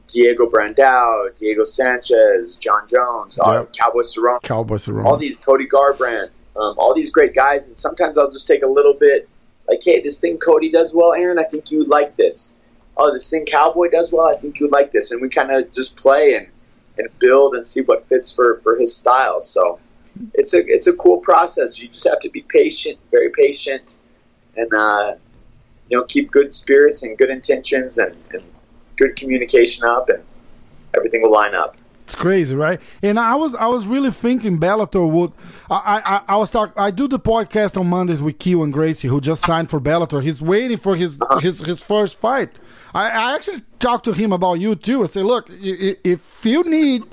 Diego 0.08 0.48
Brandao, 0.50 1.34
Diego 1.36 1.62
Sanchez, 1.62 2.56
Jon 2.56 2.86
Jones, 2.88 3.38
yep. 3.38 3.46
uh, 3.46 3.64
Cowboy 3.66 4.00
Cerrone, 4.00 4.42
Cowboy 4.42 4.76
Cerrone, 4.76 5.04
all 5.04 5.16
these 5.16 5.36
Cody 5.36 5.66
Garbrandt, 5.66 6.44
um, 6.56 6.74
all 6.78 6.94
these 6.94 7.10
great 7.10 7.34
guys. 7.34 7.68
And 7.68 7.76
sometimes 7.76 8.18
I'll 8.18 8.30
just 8.30 8.46
take 8.46 8.62
a 8.62 8.66
little 8.66 8.94
bit 8.94 9.28
like, 9.68 9.80
hey, 9.84 10.00
this 10.00 10.20
thing 10.20 10.38
Cody 10.38 10.70
does 10.70 10.92
well, 10.94 11.12
Aaron, 11.12 11.38
I 11.38 11.44
think 11.44 11.70
you 11.70 11.78
would 11.78 11.88
like 11.88 12.16
this. 12.16 12.58
Oh, 13.02 13.10
this 13.12 13.30
thing 13.30 13.46
Cowboy 13.46 13.88
does 13.88 14.12
well, 14.12 14.26
I 14.26 14.36
think 14.36 14.60
you 14.60 14.66
would 14.66 14.72
like 14.72 14.90
this. 14.90 15.10
And 15.10 15.22
we 15.22 15.30
kind 15.30 15.50
of 15.50 15.72
just 15.72 15.96
play 15.96 16.34
and, 16.34 16.46
and 16.98 17.08
build 17.18 17.54
and 17.54 17.64
see 17.64 17.80
what 17.80 18.06
fits 18.08 18.30
for, 18.30 18.60
for 18.60 18.76
his 18.76 18.94
style. 18.94 19.40
So 19.40 19.80
it's 20.34 20.54
a 20.54 20.66
it's 20.66 20.86
a 20.86 20.92
cool 20.94 21.18
process. 21.18 21.78
You 21.78 21.88
just 21.88 22.06
have 22.08 22.20
to 22.20 22.30
be 22.30 22.42
patient, 22.48 22.98
very 23.10 23.30
patient, 23.30 24.00
and 24.56 24.72
uh, 24.72 25.14
you 25.88 25.98
know 25.98 26.04
keep 26.04 26.30
good 26.30 26.52
spirits 26.52 27.02
and 27.02 27.16
good 27.16 27.30
intentions 27.30 27.98
and, 27.98 28.16
and 28.32 28.42
good 28.96 29.16
communication 29.16 29.84
up, 29.84 30.08
and 30.08 30.22
everything 30.94 31.22
will 31.22 31.32
line 31.32 31.54
up. 31.54 31.76
It's 32.10 32.16
crazy, 32.16 32.56
right? 32.56 32.80
And 33.04 33.20
I 33.20 33.36
was 33.36 33.54
I 33.54 33.66
was 33.66 33.86
really 33.86 34.10
thinking 34.10 34.58
Bellator 34.58 35.08
would. 35.08 35.30
I 35.70 36.02
I, 36.04 36.34
I 36.34 36.36
was 36.38 36.50
talking. 36.50 36.74
I 36.76 36.90
do 36.90 37.06
the 37.06 37.20
podcast 37.20 37.78
on 37.78 37.86
Mondays 37.86 38.20
with 38.20 38.40
Kron 38.40 38.72
Gracie, 38.72 39.06
who 39.06 39.20
just 39.20 39.42
signed 39.42 39.70
for 39.70 39.80
Bellator. 39.80 40.20
He's 40.20 40.42
waiting 40.42 40.76
for 40.76 40.96
his 40.96 41.20
uh-huh. 41.20 41.38
his 41.38 41.60
his 41.60 41.84
first 41.84 42.18
fight. 42.18 42.50
I, 42.92 43.10
I 43.10 43.34
actually 43.36 43.62
talked 43.78 44.06
to 44.06 44.12
him 44.12 44.32
about 44.32 44.54
you 44.54 44.74
too. 44.74 45.04
I 45.04 45.06
say, 45.06 45.22
look, 45.22 45.46
if 45.50 46.20
you 46.42 46.64
need 46.64 47.04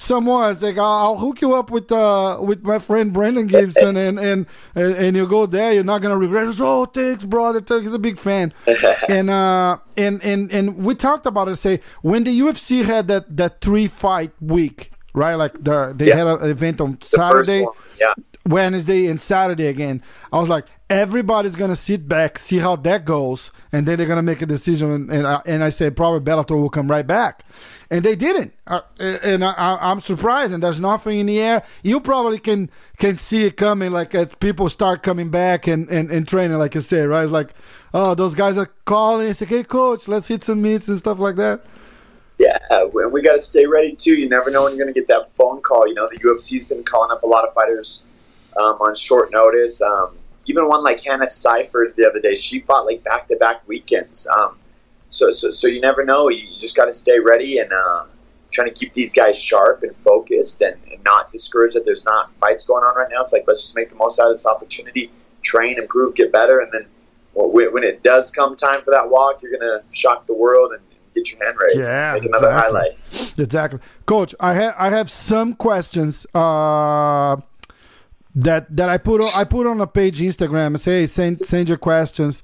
someone 0.00 0.58
like 0.60 0.78
I'll, 0.78 0.84
I'll, 0.84 1.16
hook 1.18 1.42
you 1.42 1.54
up 1.54 1.70
with 1.70 1.92
uh 1.92 2.38
with 2.40 2.62
my 2.62 2.78
friend 2.78 3.12
Brandon 3.12 3.46
Gibson 3.46 3.96
and 3.96 4.18
and 4.18 4.46
and, 4.74 4.94
and 4.94 5.16
you 5.16 5.26
go 5.26 5.44
there 5.44 5.72
you're 5.72 5.84
not 5.84 6.00
gonna 6.00 6.16
regret 6.16 6.46
it. 6.46 6.56
oh 6.58 6.86
thanks 6.86 7.24
brother 7.24 7.62
he's 7.80 7.92
a 7.92 7.98
big 7.98 8.18
fan 8.18 8.54
and 9.08 9.28
uh 9.28 9.76
and 9.98 10.22
and 10.24 10.50
and 10.50 10.78
we 10.84 10.94
talked 10.94 11.26
about 11.26 11.48
it 11.48 11.56
say 11.56 11.80
when 12.00 12.24
the 12.24 12.40
UFC 12.40 12.82
had 12.82 13.08
that 13.08 13.36
that 13.36 13.60
three 13.60 13.88
fight 13.88 14.32
week 14.40 14.90
right 15.12 15.34
like 15.34 15.52
the 15.62 15.92
they 15.94 16.08
yeah. 16.08 16.16
had 16.16 16.26
an 16.26 16.50
event 16.50 16.80
on 16.80 17.00
Saturday 17.02 17.66
yeah 18.00 18.14
Wednesday 18.46 19.06
and 19.06 19.20
Saturday 19.20 19.66
again. 19.66 20.02
I 20.32 20.38
was 20.38 20.48
like, 20.48 20.66
everybody's 20.88 21.56
gonna 21.56 21.76
sit 21.76 22.08
back, 22.08 22.38
see 22.38 22.58
how 22.58 22.76
that 22.76 23.04
goes, 23.04 23.50
and 23.70 23.86
then 23.86 23.98
they're 23.98 24.06
gonna 24.06 24.22
make 24.22 24.42
a 24.42 24.46
decision. 24.46 24.90
And 24.90 25.10
and 25.10 25.26
I, 25.26 25.42
and 25.46 25.62
I 25.62 25.68
said 25.68 25.96
probably 25.96 26.20
Bellator 26.20 26.58
will 26.58 26.70
come 26.70 26.90
right 26.90 27.06
back, 27.06 27.44
and 27.90 28.04
they 28.04 28.14
didn't. 28.14 28.54
Uh, 28.66 28.80
and 28.98 29.44
I, 29.44 29.90
am 29.90 30.00
surprised. 30.00 30.52
And 30.52 30.62
there's 30.62 30.80
nothing 30.80 31.18
in 31.18 31.26
the 31.26 31.40
air. 31.40 31.64
You 31.82 32.00
probably 32.00 32.38
can 32.38 32.70
can 32.98 33.16
see 33.18 33.44
it 33.44 33.56
coming, 33.56 33.90
like 33.90 34.14
as 34.14 34.32
people 34.36 34.68
start 34.70 35.02
coming 35.02 35.30
back 35.30 35.66
and 35.66 35.88
and, 35.90 36.10
and 36.10 36.26
training, 36.26 36.58
like 36.58 36.76
I 36.76 36.80
said, 36.80 37.08
right? 37.08 37.24
It's 37.24 37.32
like, 37.32 37.54
oh, 37.92 38.14
those 38.14 38.34
guys 38.34 38.56
are 38.56 38.70
calling. 38.84 39.28
It's 39.28 39.40
like, 39.40 39.50
hey, 39.50 39.64
coach, 39.64 40.06
let's 40.06 40.28
hit 40.28 40.44
some 40.44 40.62
meets 40.62 40.88
and 40.88 40.96
stuff 40.96 41.18
like 41.18 41.36
that. 41.36 41.64
Yeah, 42.38 42.56
and 42.70 43.12
we 43.12 43.20
got 43.20 43.32
to 43.32 43.38
stay 43.38 43.66
ready 43.66 43.94
too. 43.94 44.14
You 44.14 44.28
never 44.28 44.50
know 44.50 44.62
when 44.64 44.74
you're 44.74 44.82
going 44.82 44.94
to 44.94 44.98
get 44.98 45.08
that 45.08 45.34
phone 45.36 45.60
call. 45.60 45.86
You 45.86 45.94
know, 45.94 46.08
the 46.10 46.16
UFC's 46.18 46.64
been 46.64 46.84
calling 46.84 47.10
up 47.10 47.22
a 47.22 47.26
lot 47.26 47.46
of 47.46 47.52
fighters 47.52 48.04
um, 48.56 48.76
on 48.80 48.94
short 48.94 49.30
notice. 49.30 49.82
Um, 49.82 50.16
even 50.46 50.66
one 50.66 50.82
like 50.82 51.04
Hannah 51.04 51.26
Cifers 51.26 51.96
the 51.96 52.08
other 52.08 52.18
day, 52.18 52.34
she 52.34 52.60
fought 52.60 52.86
like 52.86 53.04
back 53.04 53.26
to 53.26 53.36
back 53.36 53.66
weekends. 53.68 54.26
Um, 54.26 54.56
so, 55.10 55.30
so, 55.30 55.50
so 55.50 55.66
you 55.66 55.80
never 55.80 56.04
know. 56.04 56.28
You, 56.28 56.46
just 56.58 56.76
got 56.76 56.84
to 56.84 56.92
stay 56.92 57.18
ready 57.18 57.58
and 57.58 57.70
uh, 57.72 58.04
trying 58.50 58.72
to 58.72 58.74
keep 58.74 58.94
these 58.94 59.12
guys 59.12 59.40
sharp 59.40 59.82
and 59.82 59.94
focused 59.94 60.62
and, 60.62 60.76
and, 60.90 61.02
not 61.04 61.30
discouraged 61.30 61.74
that 61.74 61.84
there's 61.86 62.04
not 62.04 62.30
fights 62.38 62.64
going 62.64 62.84
on 62.84 62.94
right 62.94 63.08
now. 63.10 63.20
It's 63.20 63.32
like 63.32 63.44
let's 63.46 63.62
just 63.62 63.74
make 63.74 63.88
the 63.88 63.96
most 63.96 64.20
out 64.20 64.26
of 64.26 64.32
this 64.32 64.46
opportunity, 64.46 65.10
train, 65.42 65.78
improve, 65.78 66.14
get 66.14 66.30
better, 66.30 66.60
and 66.60 66.70
then 66.72 66.86
well, 67.34 67.50
when 67.50 67.82
it 67.82 68.02
does 68.02 68.30
come 68.30 68.54
time 68.54 68.82
for 68.82 68.90
that 68.90 69.08
walk, 69.08 69.42
you're 69.42 69.58
gonna 69.58 69.82
shock 69.94 70.26
the 70.26 70.34
world 70.34 70.72
and 70.72 70.82
get 71.14 71.32
your 71.32 71.42
hand 71.44 71.56
raised. 71.58 71.90
Yeah, 71.90 72.12
make 72.14 72.24
another 72.26 72.48
exactly. 72.48 72.80
highlight. 72.80 73.38
Exactly, 73.38 73.80
Coach. 74.04 74.34
I 74.38 74.54
have 74.54 74.74
I 74.78 74.90
have 74.90 75.10
some 75.10 75.54
questions. 75.54 76.26
Uh, 76.34 77.36
that 78.34 78.76
that 78.76 78.88
I 78.88 78.98
put 78.98 79.22
on, 79.22 79.30
I 79.34 79.44
put 79.44 79.66
on 79.66 79.80
a 79.80 79.86
page 79.86 80.20
Instagram 80.20 80.68
and 80.68 80.80
say 80.80 81.00
hey, 81.00 81.06
send 81.06 81.38
send 81.40 81.68
your 81.68 81.78
questions. 81.78 82.42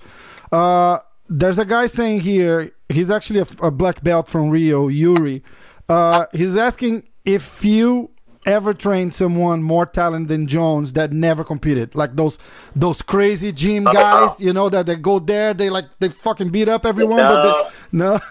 Uh, 0.50 0.98
there's 1.28 1.58
a 1.58 1.64
guy 1.64 1.86
saying 1.86 2.20
here 2.20 2.72
he's 2.88 3.10
actually 3.10 3.40
a, 3.40 3.46
a 3.62 3.70
black 3.70 4.02
belt 4.02 4.28
from 4.28 4.50
Rio, 4.50 4.88
Yuri. 4.88 5.42
Uh, 5.88 6.26
he's 6.32 6.56
asking 6.56 7.08
if 7.24 7.64
you 7.64 8.10
ever 8.46 8.72
trained 8.72 9.12
someone 9.14 9.62
more 9.62 9.86
talented 9.86 10.28
than 10.28 10.46
Jones 10.46 10.92
that 10.92 11.12
never 11.12 11.42
competed, 11.42 11.94
like 11.94 12.14
those 12.14 12.38
those 12.74 13.02
crazy 13.02 13.52
gym 13.52 13.84
guys, 13.84 14.40
you 14.40 14.52
know, 14.52 14.68
that 14.68 14.86
they 14.86 14.96
go 14.96 15.18
there, 15.18 15.52
they 15.52 15.70
like 15.70 15.86
they 15.98 16.08
fucking 16.08 16.50
beat 16.50 16.68
up 16.68 16.86
everyone, 16.86 17.18
no. 17.18 17.32
but 17.32 17.70
they, 17.70 17.98
no. 17.98 18.20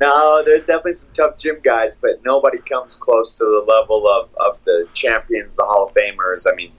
No, 0.00 0.42
there's 0.42 0.64
definitely 0.64 0.92
some 0.92 1.10
tough 1.12 1.36
gym 1.36 1.58
guys, 1.62 1.94
but 1.94 2.24
nobody 2.24 2.58
comes 2.58 2.96
close 2.96 3.36
to 3.36 3.44
the 3.44 3.64
level 3.70 4.08
of, 4.08 4.30
of 4.36 4.58
the 4.64 4.88
champions, 4.94 5.56
the 5.56 5.62
Hall 5.62 5.88
of 5.88 5.94
Famers. 5.94 6.46
I 6.50 6.56
mean, 6.56 6.72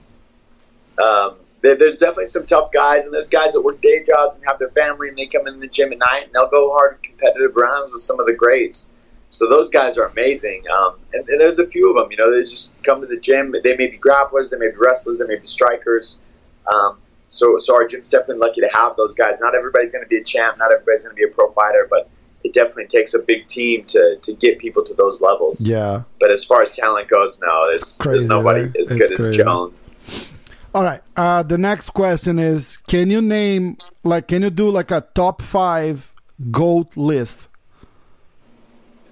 um, 1.00 1.36
there's 1.62 1.96
definitely 1.96 2.26
some 2.26 2.44
tough 2.44 2.72
guys, 2.72 3.04
and 3.04 3.14
there's 3.14 3.28
guys 3.28 3.52
that 3.52 3.60
work 3.60 3.80
day 3.80 4.02
jobs 4.02 4.36
and 4.36 4.44
have 4.46 4.58
their 4.58 4.70
family, 4.70 5.08
and 5.08 5.16
they 5.16 5.26
come 5.26 5.46
in 5.46 5.60
the 5.60 5.68
gym 5.68 5.92
at 5.92 5.98
night, 5.98 6.24
and 6.24 6.32
they'll 6.32 6.48
go 6.48 6.72
hard 6.72 6.96
in 6.96 7.10
competitive 7.10 7.56
rounds 7.56 7.92
with 7.92 8.00
some 8.00 8.18
of 8.20 8.26
the 8.26 8.34
greats. 8.34 8.92
So 9.28 9.48
those 9.48 9.70
guys 9.70 9.96
are 9.96 10.06
amazing, 10.06 10.64
um, 10.76 10.96
and, 11.12 11.26
and, 11.28 11.40
there's 11.40 11.58
a 11.58 11.66
few 11.66 11.88
of 11.88 11.96
them. 11.96 12.10
You 12.10 12.18
know, 12.18 12.30
they 12.30 12.40
just 12.40 12.74
come 12.82 13.00
to 13.00 13.06
the 13.06 13.18
gym. 13.18 13.54
They 13.62 13.76
may 13.76 13.86
be 13.86 13.98
grapplers, 13.98 14.50
they 14.50 14.58
may 14.58 14.68
be 14.68 14.76
wrestlers, 14.76 15.20
they 15.20 15.26
may 15.26 15.36
be 15.36 15.46
strikers. 15.46 16.20
Um, 16.66 16.98
so, 17.28 17.56
so 17.56 17.74
our 17.74 17.86
gym's 17.86 18.10
definitely 18.10 18.46
lucky 18.46 18.60
to 18.60 18.68
have 18.74 18.94
those 18.96 19.14
guys. 19.14 19.40
Not 19.40 19.54
everybody's 19.54 19.92
going 19.92 20.04
to 20.04 20.08
be 20.08 20.18
a 20.18 20.24
champ. 20.24 20.58
Not 20.58 20.70
everybody's 20.70 21.04
going 21.04 21.16
to 21.16 21.20
be 21.20 21.24
a 21.24 21.34
pro 21.34 21.50
fighter, 21.52 21.86
but 21.88 22.10
it 22.44 22.52
definitely 22.52 22.88
takes 22.88 23.14
a 23.14 23.20
big 23.20 23.46
team 23.46 23.84
to, 23.84 24.18
to 24.20 24.34
get 24.34 24.58
people 24.58 24.82
to 24.84 24.94
those 24.94 25.22
levels. 25.22 25.66
Yeah. 25.66 26.02
But 26.20 26.30
as 26.30 26.44
far 26.44 26.60
as 26.60 26.76
talent 26.76 27.08
goes, 27.08 27.40
no, 27.40 27.68
there's, 27.70 27.98
crazy, 27.98 28.10
there's 28.10 28.26
nobody 28.26 28.64
right? 28.64 28.76
as 28.76 28.90
it's 28.90 29.00
good 29.00 29.16
crazy. 29.16 29.30
as 29.30 29.36
Jones. 29.36 30.31
All 30.74 30.84
right. 30.84 31.02
Uh, 31.16 31.42
the 31.42 31.58
next 31.58 31.90
question 31.90 32.38
is: 32.38 32.78
Can 32.88 33.10
you 33.10 33.20
name 33.20 33.76
like 34.04 34.28
can 34.28 34.42
you 34.42 34.50
do 34.50 34.70
like 34.70 34.90
a 34.90 35.02
top 35.14 35.42
five 35.42 36.14
goat 36.50 36.96
list? 36.96 37.48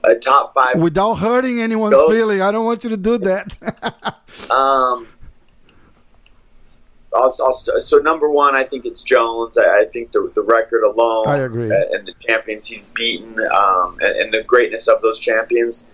A 0.03 0.14
top 0.14 0.55
five 0.55 0.77
without 0.77 1.14
hurting 1.14 1.61
anyone's 1.61 1.94
goat? 1.94 2.11
feeling. 2.11 2.40
I 2.40 2.51
don't 2.51 2.64
want 2.64 2.85
you 2.85 2.90
to 2.90 2.96
do 2.96 3.18
that. 3.18 3.55
um, 4.51 5.07
I'll, 7.14 7.31
I'll, 7.44 7.53
so 7.53 7.99
number 7.99 8.31
one, 8.31 8.55
I 8.55 8.64
think 8.64 8.87
it's 8.87 9.03
Jones. 9.03 9.59
I, 9.59 9.81
I, 9.81 9.85
think 9.92 10.12
the, 10.12 10.31
the 10.35 10.42
record 10.42 10.85
alone, 10.85 11.29
I 11.29 11.38
agree, 11.38 11.64
and 11.64 12.07
the 12.07 12.14
champions 12.20 12.68
he's 12.68 12.87
beaten, 12.87 13.38
um, 13.53 13.99
and, 14.01 14.16
and, 14.16 14.33
the 14.33 14.42
greatness 14.44 14.88
of 14.88 15.03
those 15.03 15.18
champions. 15.18 15.90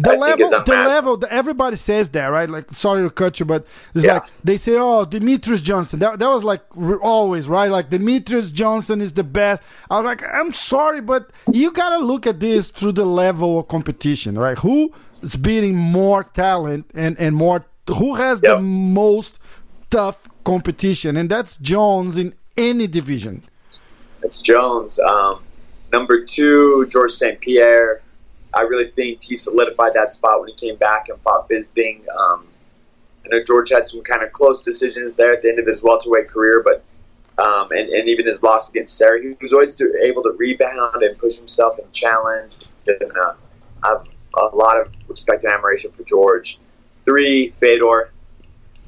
The 0.00 0.12
I 0.12 0.16
level, 0.16 0.48
the 0.64 0.72
level, 0.72 1.16
the, 1.18 1.30
everybody 1.30 1.76
says 1.76 2.08
that, 2.10 2.28
right? 2.28 2.48
Like, 2.48 2.70
sorry 2.72 3.02
to 3.02 3.10
cut 3.10 3.38
you, 3.38 3.44
but 3.44 3.66
it's 3.94 4.06
yeah. 4.06 4.14
like 4.14 4.22
they 4.42 4.56
say, 4.56 4.72
"Oh, 4.76 5.04
Demetrious 5.04 5.62
Johnson." 5.62 5.98
That, 5.98 6.18
that 6.18 6.28
was 6.28 6.42
like 6.42 6.62
always, 7.02 7.48
right? 7.48 7.70
Like 7.70 7.90
Demetrious 7.90 8.50
Johnson 8.50 9.02
is 9.02 9.12
the 9.12 9.24
best. 9.24 9.62
I 9.90 9.96
was 9.96 10.06
like, 10.06 10.22
I'm 10.32 10.52
sorry, 10.52 11.02
but 11.02 11.30
you 11.52 11.70
gotta 11.70 11.98
look 11.98 12.26
at 12.26 12.40
this 12.40 12.70
through 12.70 12.92
the 12.92 13.04
level 13.04 13.58
of 13.58 13.68
competition, 13.68 14.38
right? 14.38 14.58
Who 14.60 14.90
is 15.20 15.36
beating 15.36 15.76
more 15.76 16.22
talent 16.22 16.90
and 16.94 17.20
and 17.20 17.36
more? 17.36 17.66
Who 17.86 18.14
has 18.14 18.40
yep. 18.42 18.56
the 18.56 18.62
most 18.62 19.38
tough 19.90 20.28
competition, 20.44 21.18
and 21.18 21.28
that's 21.28 21.58
Jones 21.58 22.16
in 22.16 22.34
any 22.56 22.86
division. 22.86 23.42
It's 24.22 24.40
Jones. 24.40 24.98
Um, 24.98 25.42
number 25.92 26.24
two, 26.24 26.86
George 26.88 27.10
St. 27.10 27.38
Pierre. 27.38 28.00
I 28.54 28.62
really 28.62 28.90
think 28.90 29.22
he 29.22 29.36
solidified 29.36 29.94
that 29.94 30.10
spot 30.10 30.40
when 30.40 30.48
he 30.48 30.54
came 30.54 30.76
back 30.76 31.08
and 31.08 31.20
fought 31.20 31.48
Bisping. 31.48 32.00
Um, 32.08 32.46
I 33.24 33.28
know 33.28 33.42
George 33.46 33.70
had 33.70 33.84
some 33.84 34.02
kind 34.02 34.22
of 34.22 34.32
close 34.32 34.64
decisions 34.64 35.16
there 35.16 35.32
at 35.32 35.42
the 35.42 35.48
end 35.48 35.58
of 35.58 35.66
his 35.66 35.84
welterweight 35.84 36.28
career, 36.28 36.62
but 36.64 36.84
um, 37.42 37.70
and, 37.70 37.88
and 37.88 38.08
even 38.08 38.26
his 38.26 38.42
loss 38.42 38.68
against 38.70 38.98
Serra, 38.98 39.20
he 39.22 39.34
was 39.40 39.52
always 39.52 39.80
able 40.02 40.22
to 40.24 40.32
rebound 40.36 41.02
and 41.02 41.16
push 41.16 41.38
himself 41.38 41.78
and 41.78 41.90
challenge. 41.92 42.56
And 42.86 43.12
uh, 43.16 43.32
I 43.82 43.88
have 43.88 44.08
a 44.34 44.56
lot 44.56 44.78
of 44.78 44.92
respect 45.08 45.44
and 45.44 45.54
admiration 45.54 45.92
for 45.92 46.04
George. 46.04 46.58
Three, 46.98 47.50
Fedor. 47.50 48.12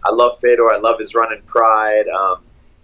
I 0.04 0.12
love 0.12 0.38
Fedor. 0.40 0.72
I 0.72 0.78
love 0.78 0.98
his 0.98 1.14
run 1.14 1.32
in 1.32 1.40
Pride. 1.46 2.08
Um, 2.08 2.42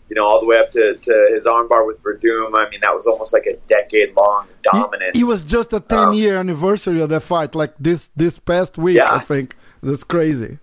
you 0.08 0.16
know, 0.16 0.24
all 0.26 0.40
the 0.40 0.46
way 0.46 0.58
up 0.58 0.70
to, 0.70 0.94
to 0.94 1.28
his 1.30 1.46
armbar 1.46 1.86
with 1.86 2.02
Werdum. 2.02 2.52
I 2.54 2.68
mean, 2.70 2.80
that 2.80 2.94
was 2.94 3.06
almost 3.06 3.32
like 3.32 3.46
a 3.46 3.56
decade 3.66 4.16
long 4.16 4.48
dominance. 4.62 5.12
He, 5.14 5.20
he, 5.20 5.24
was 5.24 5.42
just 5.42 5.72
a 5.72 5.80
10 5.80 5.98
um, 5.98 6.14
year 6.14 6.38
anniversary 6.38 7.00
of 7.00 7.10
that 7.10 7.20
fight, 7.20 7.54
like 7.54 7.74
this 7.78 8.10
this 8.16 8.38
past 8.38 8.78
week, 8.78 8.96
yeah. 8.96 9.12
I 9.12 9.18
think. 9.18 9.56
That's 9.82 10.04
crazy. 10.04 10.58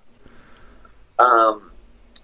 Um, 1.20 1.72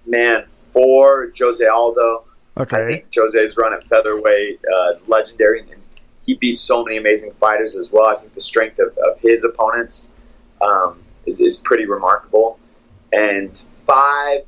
man, 0.05 0.45
for 0.45 1.31
Jose 1.37 1.65
Aldo. 1.65 2.25
Okay. 2.57 2.77
I 2.77 2.87
think 2.87 3.05
Jose's 3.15 3.57
run 3.57 3.73
at 3.73 3.83
featherweight 3.85 4.59
uh, 4.75 4.89
is 4.89 5.07
legendary, 5.07 5.61
and 5.61 5.81
he 6.25 6.33
beat 6.33 6.57
so 6.57 6.83
many 6.83 6.97
amazing 6.97 7.31
fighters 7.33 7.75
as 7.75 7.91
well. 7.93 8.07
I 8.07 8.19
think 8.19 8.33
the 8.33 8.41
strength 8.41 8.79
of, 8.79 8.97
of 8.97 9.19
his 9.19 9.43
opponents 9.43 10.13
um, 10.61 11.01
is, 11.25 11.39
is 11.39 11.57
pretty 11.57 11.85
remarkable. 11.85 12.59
And 13.13 13.63
five 13.85 14.41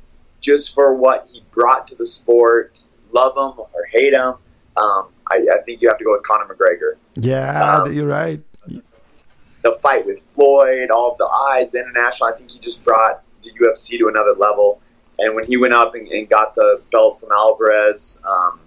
just 0.44 0.74
for 0.74 0.94
what 0.94 1.28
he 1.32 1.42
brought 1.50 1.86
to 1.86 1.94
the 1.94 2.04
sport. 2.04 2.88
Love 3.12 3.32
him 3.36 3.58
or 3.72 3.84
hate 3.90 4.12
him. 4.12 4.34
Um, 4.76 5.08
I, 5.30 5.46
I, 5.52 5.62
think 5.64 5.80
you 5.80 5.88
have 5.88 5.96
to 5.98 6.04
go 6.04 6.12
with 6.12 6.22
Conor 6.24 6.52
McGregor. 6.52 6.96
Yeah, 7.14 7.76
um, 7.76 7.92
you're 7.92 8.06
right. 8.06 8.40
The 8.66 9.72
fight 9.72 10.04
with 10.04 10.20
Floyd, 10.20 10.90
all 10.90 11.12
of 11.12 11.18
the 11.18 11.24
eyes, 11.26 11.72
the 11.72 11.78
international. 11.78 12.28
I 12.28 12.36
think 12.36 12.50
he 12.50 12.58
just 12.58 12.84
brought 12.84 13.22
the 13.42 13.50
UFC 13.52 13.98
to 13.98 14.08
another 14.08 14.32
level. 14.32 14.82
And 15.18 15.34
when 15.34 15.46
he 15.46 15.56
went 15.56 15.72
up 15.72 15.94
and, 15.94 16.06
and 16.08 16.28
got 16.28 16.54
the 16.54 16.82
belt 16.90 17.20
from 17.20 17.30
Alvarez, 17.32 18.20
um, 18.28 18.60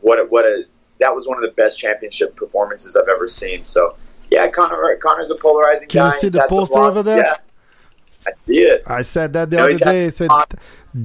what 0.00 0.20
a, 0.20 0.24
what 0.24 0.44
a 0.44 0.64
that 1.00 1.12
was 1.12 1.26
one 1.26 1.38
of 1.38 1.42
the 1.42 1.50
best 1.50 1.80
championship 1.80 2.36
performances 2.36 2.96
I've 2.96 3.08
ever 3.08 3.26
seen. 3.26 3.64
So 3.64 3.96
yeah, 4.30 4.46
Conor 4.48 4.96
Conor's 5.02 5.30
a 5.30 5.34
polarizing 5.34 5.88
Can 5.88 6.10
guy. 6.10 6.14
you 6.14 6.28
see 6.28 6.38
the 6.38 6.46
poster 6.48 6.78
over 6.78 7.02
there? 7.02 7.18
Yeah, 7.18 7.34
I 8.26 8.30
see 8.30 8.58
it. 8.60 8.82
I 8.86 9.02
said 9.02 9.32
that 9.34 9.50
the 9.50 9.56
No, 9.56 9.64
other 9.64 9.78
day. 9.78 10.06
I 10.06 10.10
said 10.10 10.30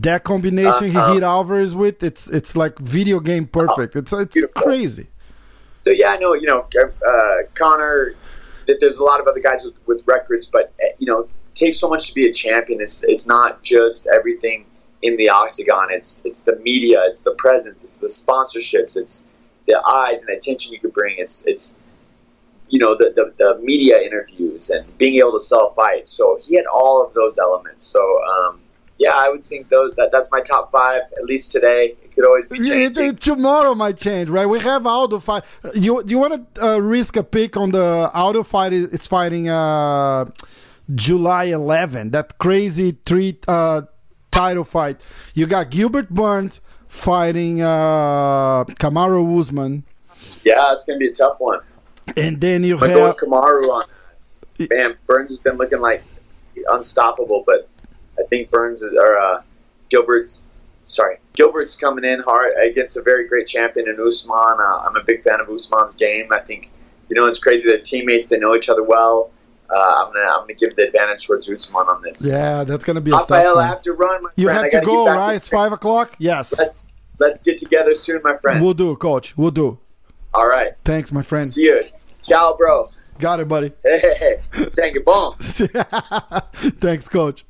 that 0.02 0.24
combination 0.24 0.96
Uh-huh. 0.96 1.08
he 1.10 1.14
hit 1.16 1.24
Alvarez 1.24 1.76
with, 1.76 2.02
it's 2.04 2.30
it's 2.30 2.56
like 2.56 2.80
video 2.80 3.20
game 3.20 3.48
perfect. 3.48 3.96
It's 3.96 4.14
it's 4.14 4.34
Beautiful. 4.34 4.62
crazy. 4.62 5.08
So 5.76 5.92
yeah, 5.92 6.10
I 6.12 6.18
know 6.18 6.34
you 6.34 6.48
know 6.48 6.68
uh, 6.82 7.38
Conor. 7.54 8.14
that 8.68 8.80
There's 8.80 8.98
a 8.98 9.04
lot 9.04 9.20
of 9.20 9.28
other 9.28 9.40
guys 9.40 9.64
with, 9.64 9.76
with 9.88 10.04
records, 10.06 10.46
but 10.46 10.74
uh, 10.84 10.88
you 11.00 11.08
know, 11.08 11.22
it 11.22 11.30
takes 11.56 11.78
so 11.80 11.90
much 11.90 12.08
to 12.10 12.14
be 12.14 12.28
a 12.30 12.34
champion. 12.34 12.82
It's 12.82 13.04
it's 13.04 13.28
not 13.28 13.64
just 13.64 14.08
everything 14.14 14.66
in 15.02 15.18
the 15.18 15.30
octagon. 15.30 15.88
It's 15.92 16.24
it's 16.26 16.42
the 16.44 16.56
media, 16.58 17.02
it's 17.08 17.22
the 17.22 17.32
presence, 17.32 17.84
it's 17.84 17.98
the 17.98 18.08
sponsorships, 18.08 18.96
it's 18.98 19.28
the 19.68 19.80
eyes 19.86 20.24
and 20.24 20.36
attention 20.38 20.74
you 20.74 20.80
could 20.80 20.94
bring. 20.94 21.16
It's 21.18 21.46
it's 21.48 21.80
you 22.70 22.80
know 22.80 22.96
the, 22.98 23.12
the, 23.16 23.34
the 23.38 23.60
media 23.62 24.00
interviews 24.02 24.70
and 24.70 24.86
being 24.98 25.16
able 25.16 25.34
to 25.34 25.40
sell 25.40 25.70
fights. 25.72 26.12
So 26.12 26.38
he 26.46 26.56
had 26.56 26.66
all 26.74 27.06
of 27.06 27.14
those 27.14 27.38
elements. 27.38 27.86
So 27.86 28.00
um, 28.24 28.60
yeah, 28.98 29.12
I 29.16 29.30
would 29.30 29.46
think 29.46 29.70
those 29.70 29.96
that 29.96 30.10
that's 30.12 30.32
my 30.32 30.42
top 30.42 30.72
five 30.72 31.02
at 31.18 31.24
least 31.26 31.52
today. 31.52 31.96
It 32.04 32.14
could 32.14 32.26
always 32.26 32.48
be 32.48 32.60
it- 32.60 32.64
changing. 32.66 33.06
it- 33.06 33.22
tomorrow 33.22 33.74
might 33.76 33.98
change, 33.98 34.30
right? 34.30 34.46
We 34.46 34.60
have 34.60 34.86
Aldo 34.86 35.20
fight. 35.20 35.44
You 35.74 36.04
you 36.06 36.18
want 36.20 36.56
to 36.56 36.66
uh, 36.66 36.78
risk 36.78 37.16
a 37.18 37.24
pick 37.24 37.56
on 37.58 37.72
the 37.72 38.10
Aldo 38.14 38.44
fight? 38.44 38.74
It's 38.74 39.08
fighting 39.08 39.50
uh, 39.50 40.26
July 40.94 41.46
11. 41.46 42.12
That 42.12 42.38
crazy 42.40 42.98
three 43.06 43.40
uh, 43.48 43.84
title 44.32 44.64
fight. 44.64 45.00
You 45.34 45.46
got 45.48 45.70
Gilbert 45.70 46.10
Burns 46.10 46.62
fighting 46.88 47.62
uh, 47.62 48.64
Kamaru 48.66 49.40
Usman, 49.40 49.84
Yeah, 50.44 50.74
it's 50.74 50.86
gonna 50.86 50.98
be 51.00 51.08
a 51.08 51.14
tough 51.14 51.38
one. 51.40 51.60
And 52.18 52.40
then 52.42 52.64
you 52.64 52.78
gonna 52.78 52.98
have 53.00 53.18
Kamaru 53.18 53.70
on 53.70 53.84
that. 54.60 54.70
Man, 54.70 54.98
Burns 55.06 55.32
has 55.32 55.38
been 55.40 55.56
looking 55.58 55.80
like 55.80 56.04
unstoppable, 56.70 57.44
but 57.46 57.68
I 58.20 58.24
think 58.30 58.50
Burns 58.50 58.82
is, 58.82 58.94
or 58.94 59.18
uh, 59.18 59.42
Gilbert's 59.90 60.46
sorry, 60.84 61.18
Gilbert's 61.34 61.76
coming 61.76 62.04
in 62.04 62.20
hard 62.22 62.54
against 62.58 62.98
a 62.98 63.02
very 63.02 63.28
great 63.28 63.48
champion 63.48 63.88
in 63.88 64.00
Usman. 64.06 64.36
Uh, 64.38 64.84
I'm 64.86 64.96
a 64.96 65.04
big 65.04 65.24
fan 65.24 65.40
of 65.40 65.50
Usman's 65.50 65.96
game. 65.96 66.32
I 66.34 66.40
think 66.40 66.72
you 67.10 67.16
know 67.16 67.26
it's 67.26 67.40
crazy. 67.40 67.68
They're 67.70 67.80
teammates. 67.80 68.28
They 68.28 68.38
know 68.40 68.56
each 68.56 68.70
other 68.70 68.84
well. 68.84 69.32
Uh, 69.70 69.76
I'm 70.06 70.14
gonna 70.14 70.26
I'm 70.26 70.42
gonna 70.42 70.56
give 70.56 70.76
the 70.76 70.84
advantage 70.88 71.26
towards 71.28 71.50
Usman 71.50 71.88
on 71.88 72.02
this. 72.02 72.32
yeah, 72.34 72.64
that's 72.64 72.84
gonna 72.84 73.02
be 73.02 73.12
Rafael, 73.12 73.58
I 73.60 73.68
have 73.68 73.82
to 73.84 73.94
run. 73.94 74.24
My 74.24 74.30
You 74.36 74.48
friend. 74.48 74.60
Have 74.74 74.82
to 74.82 74.86
go, 74.86 75.06
right? 75.06 75.32
to 75.32 75.36
It's 75.38 75.48
five 75.48 75.72
o'clock. 75.72 76.16
Yes, 76.20 76.58
Let's 76.58 76.92
let's 77.20 77.42
get 77.42 77.58
together 77.58 77.94
soon, 77.94 78.22
my 78.24 78.36
friend. 78.38 78.62
we'll 78.64 78.74
do, 78.74 78.96
Coach. 78.96 79.38
We'll 79.38 79.52
do. 79.52 79.78
All 80.34 80.48
right. 80.48 80.74
Thanks, 80.86 81.12
my 81.12 81.22
friend. 81.22 81.44
See 81.46 81.64
you. 81.64 81.82
Ciao, 82.30 82.56
bro. 82.58 82.88
Got 83.18 83.40
it, 83.42 83.48
buddy. 83.48 83.72
Hey. 83.84 84.40
Saying 84.66 84.94
goodbye. 85.06 85.32
Thanks, 86.80 87.10
Coach. 87.10 87.44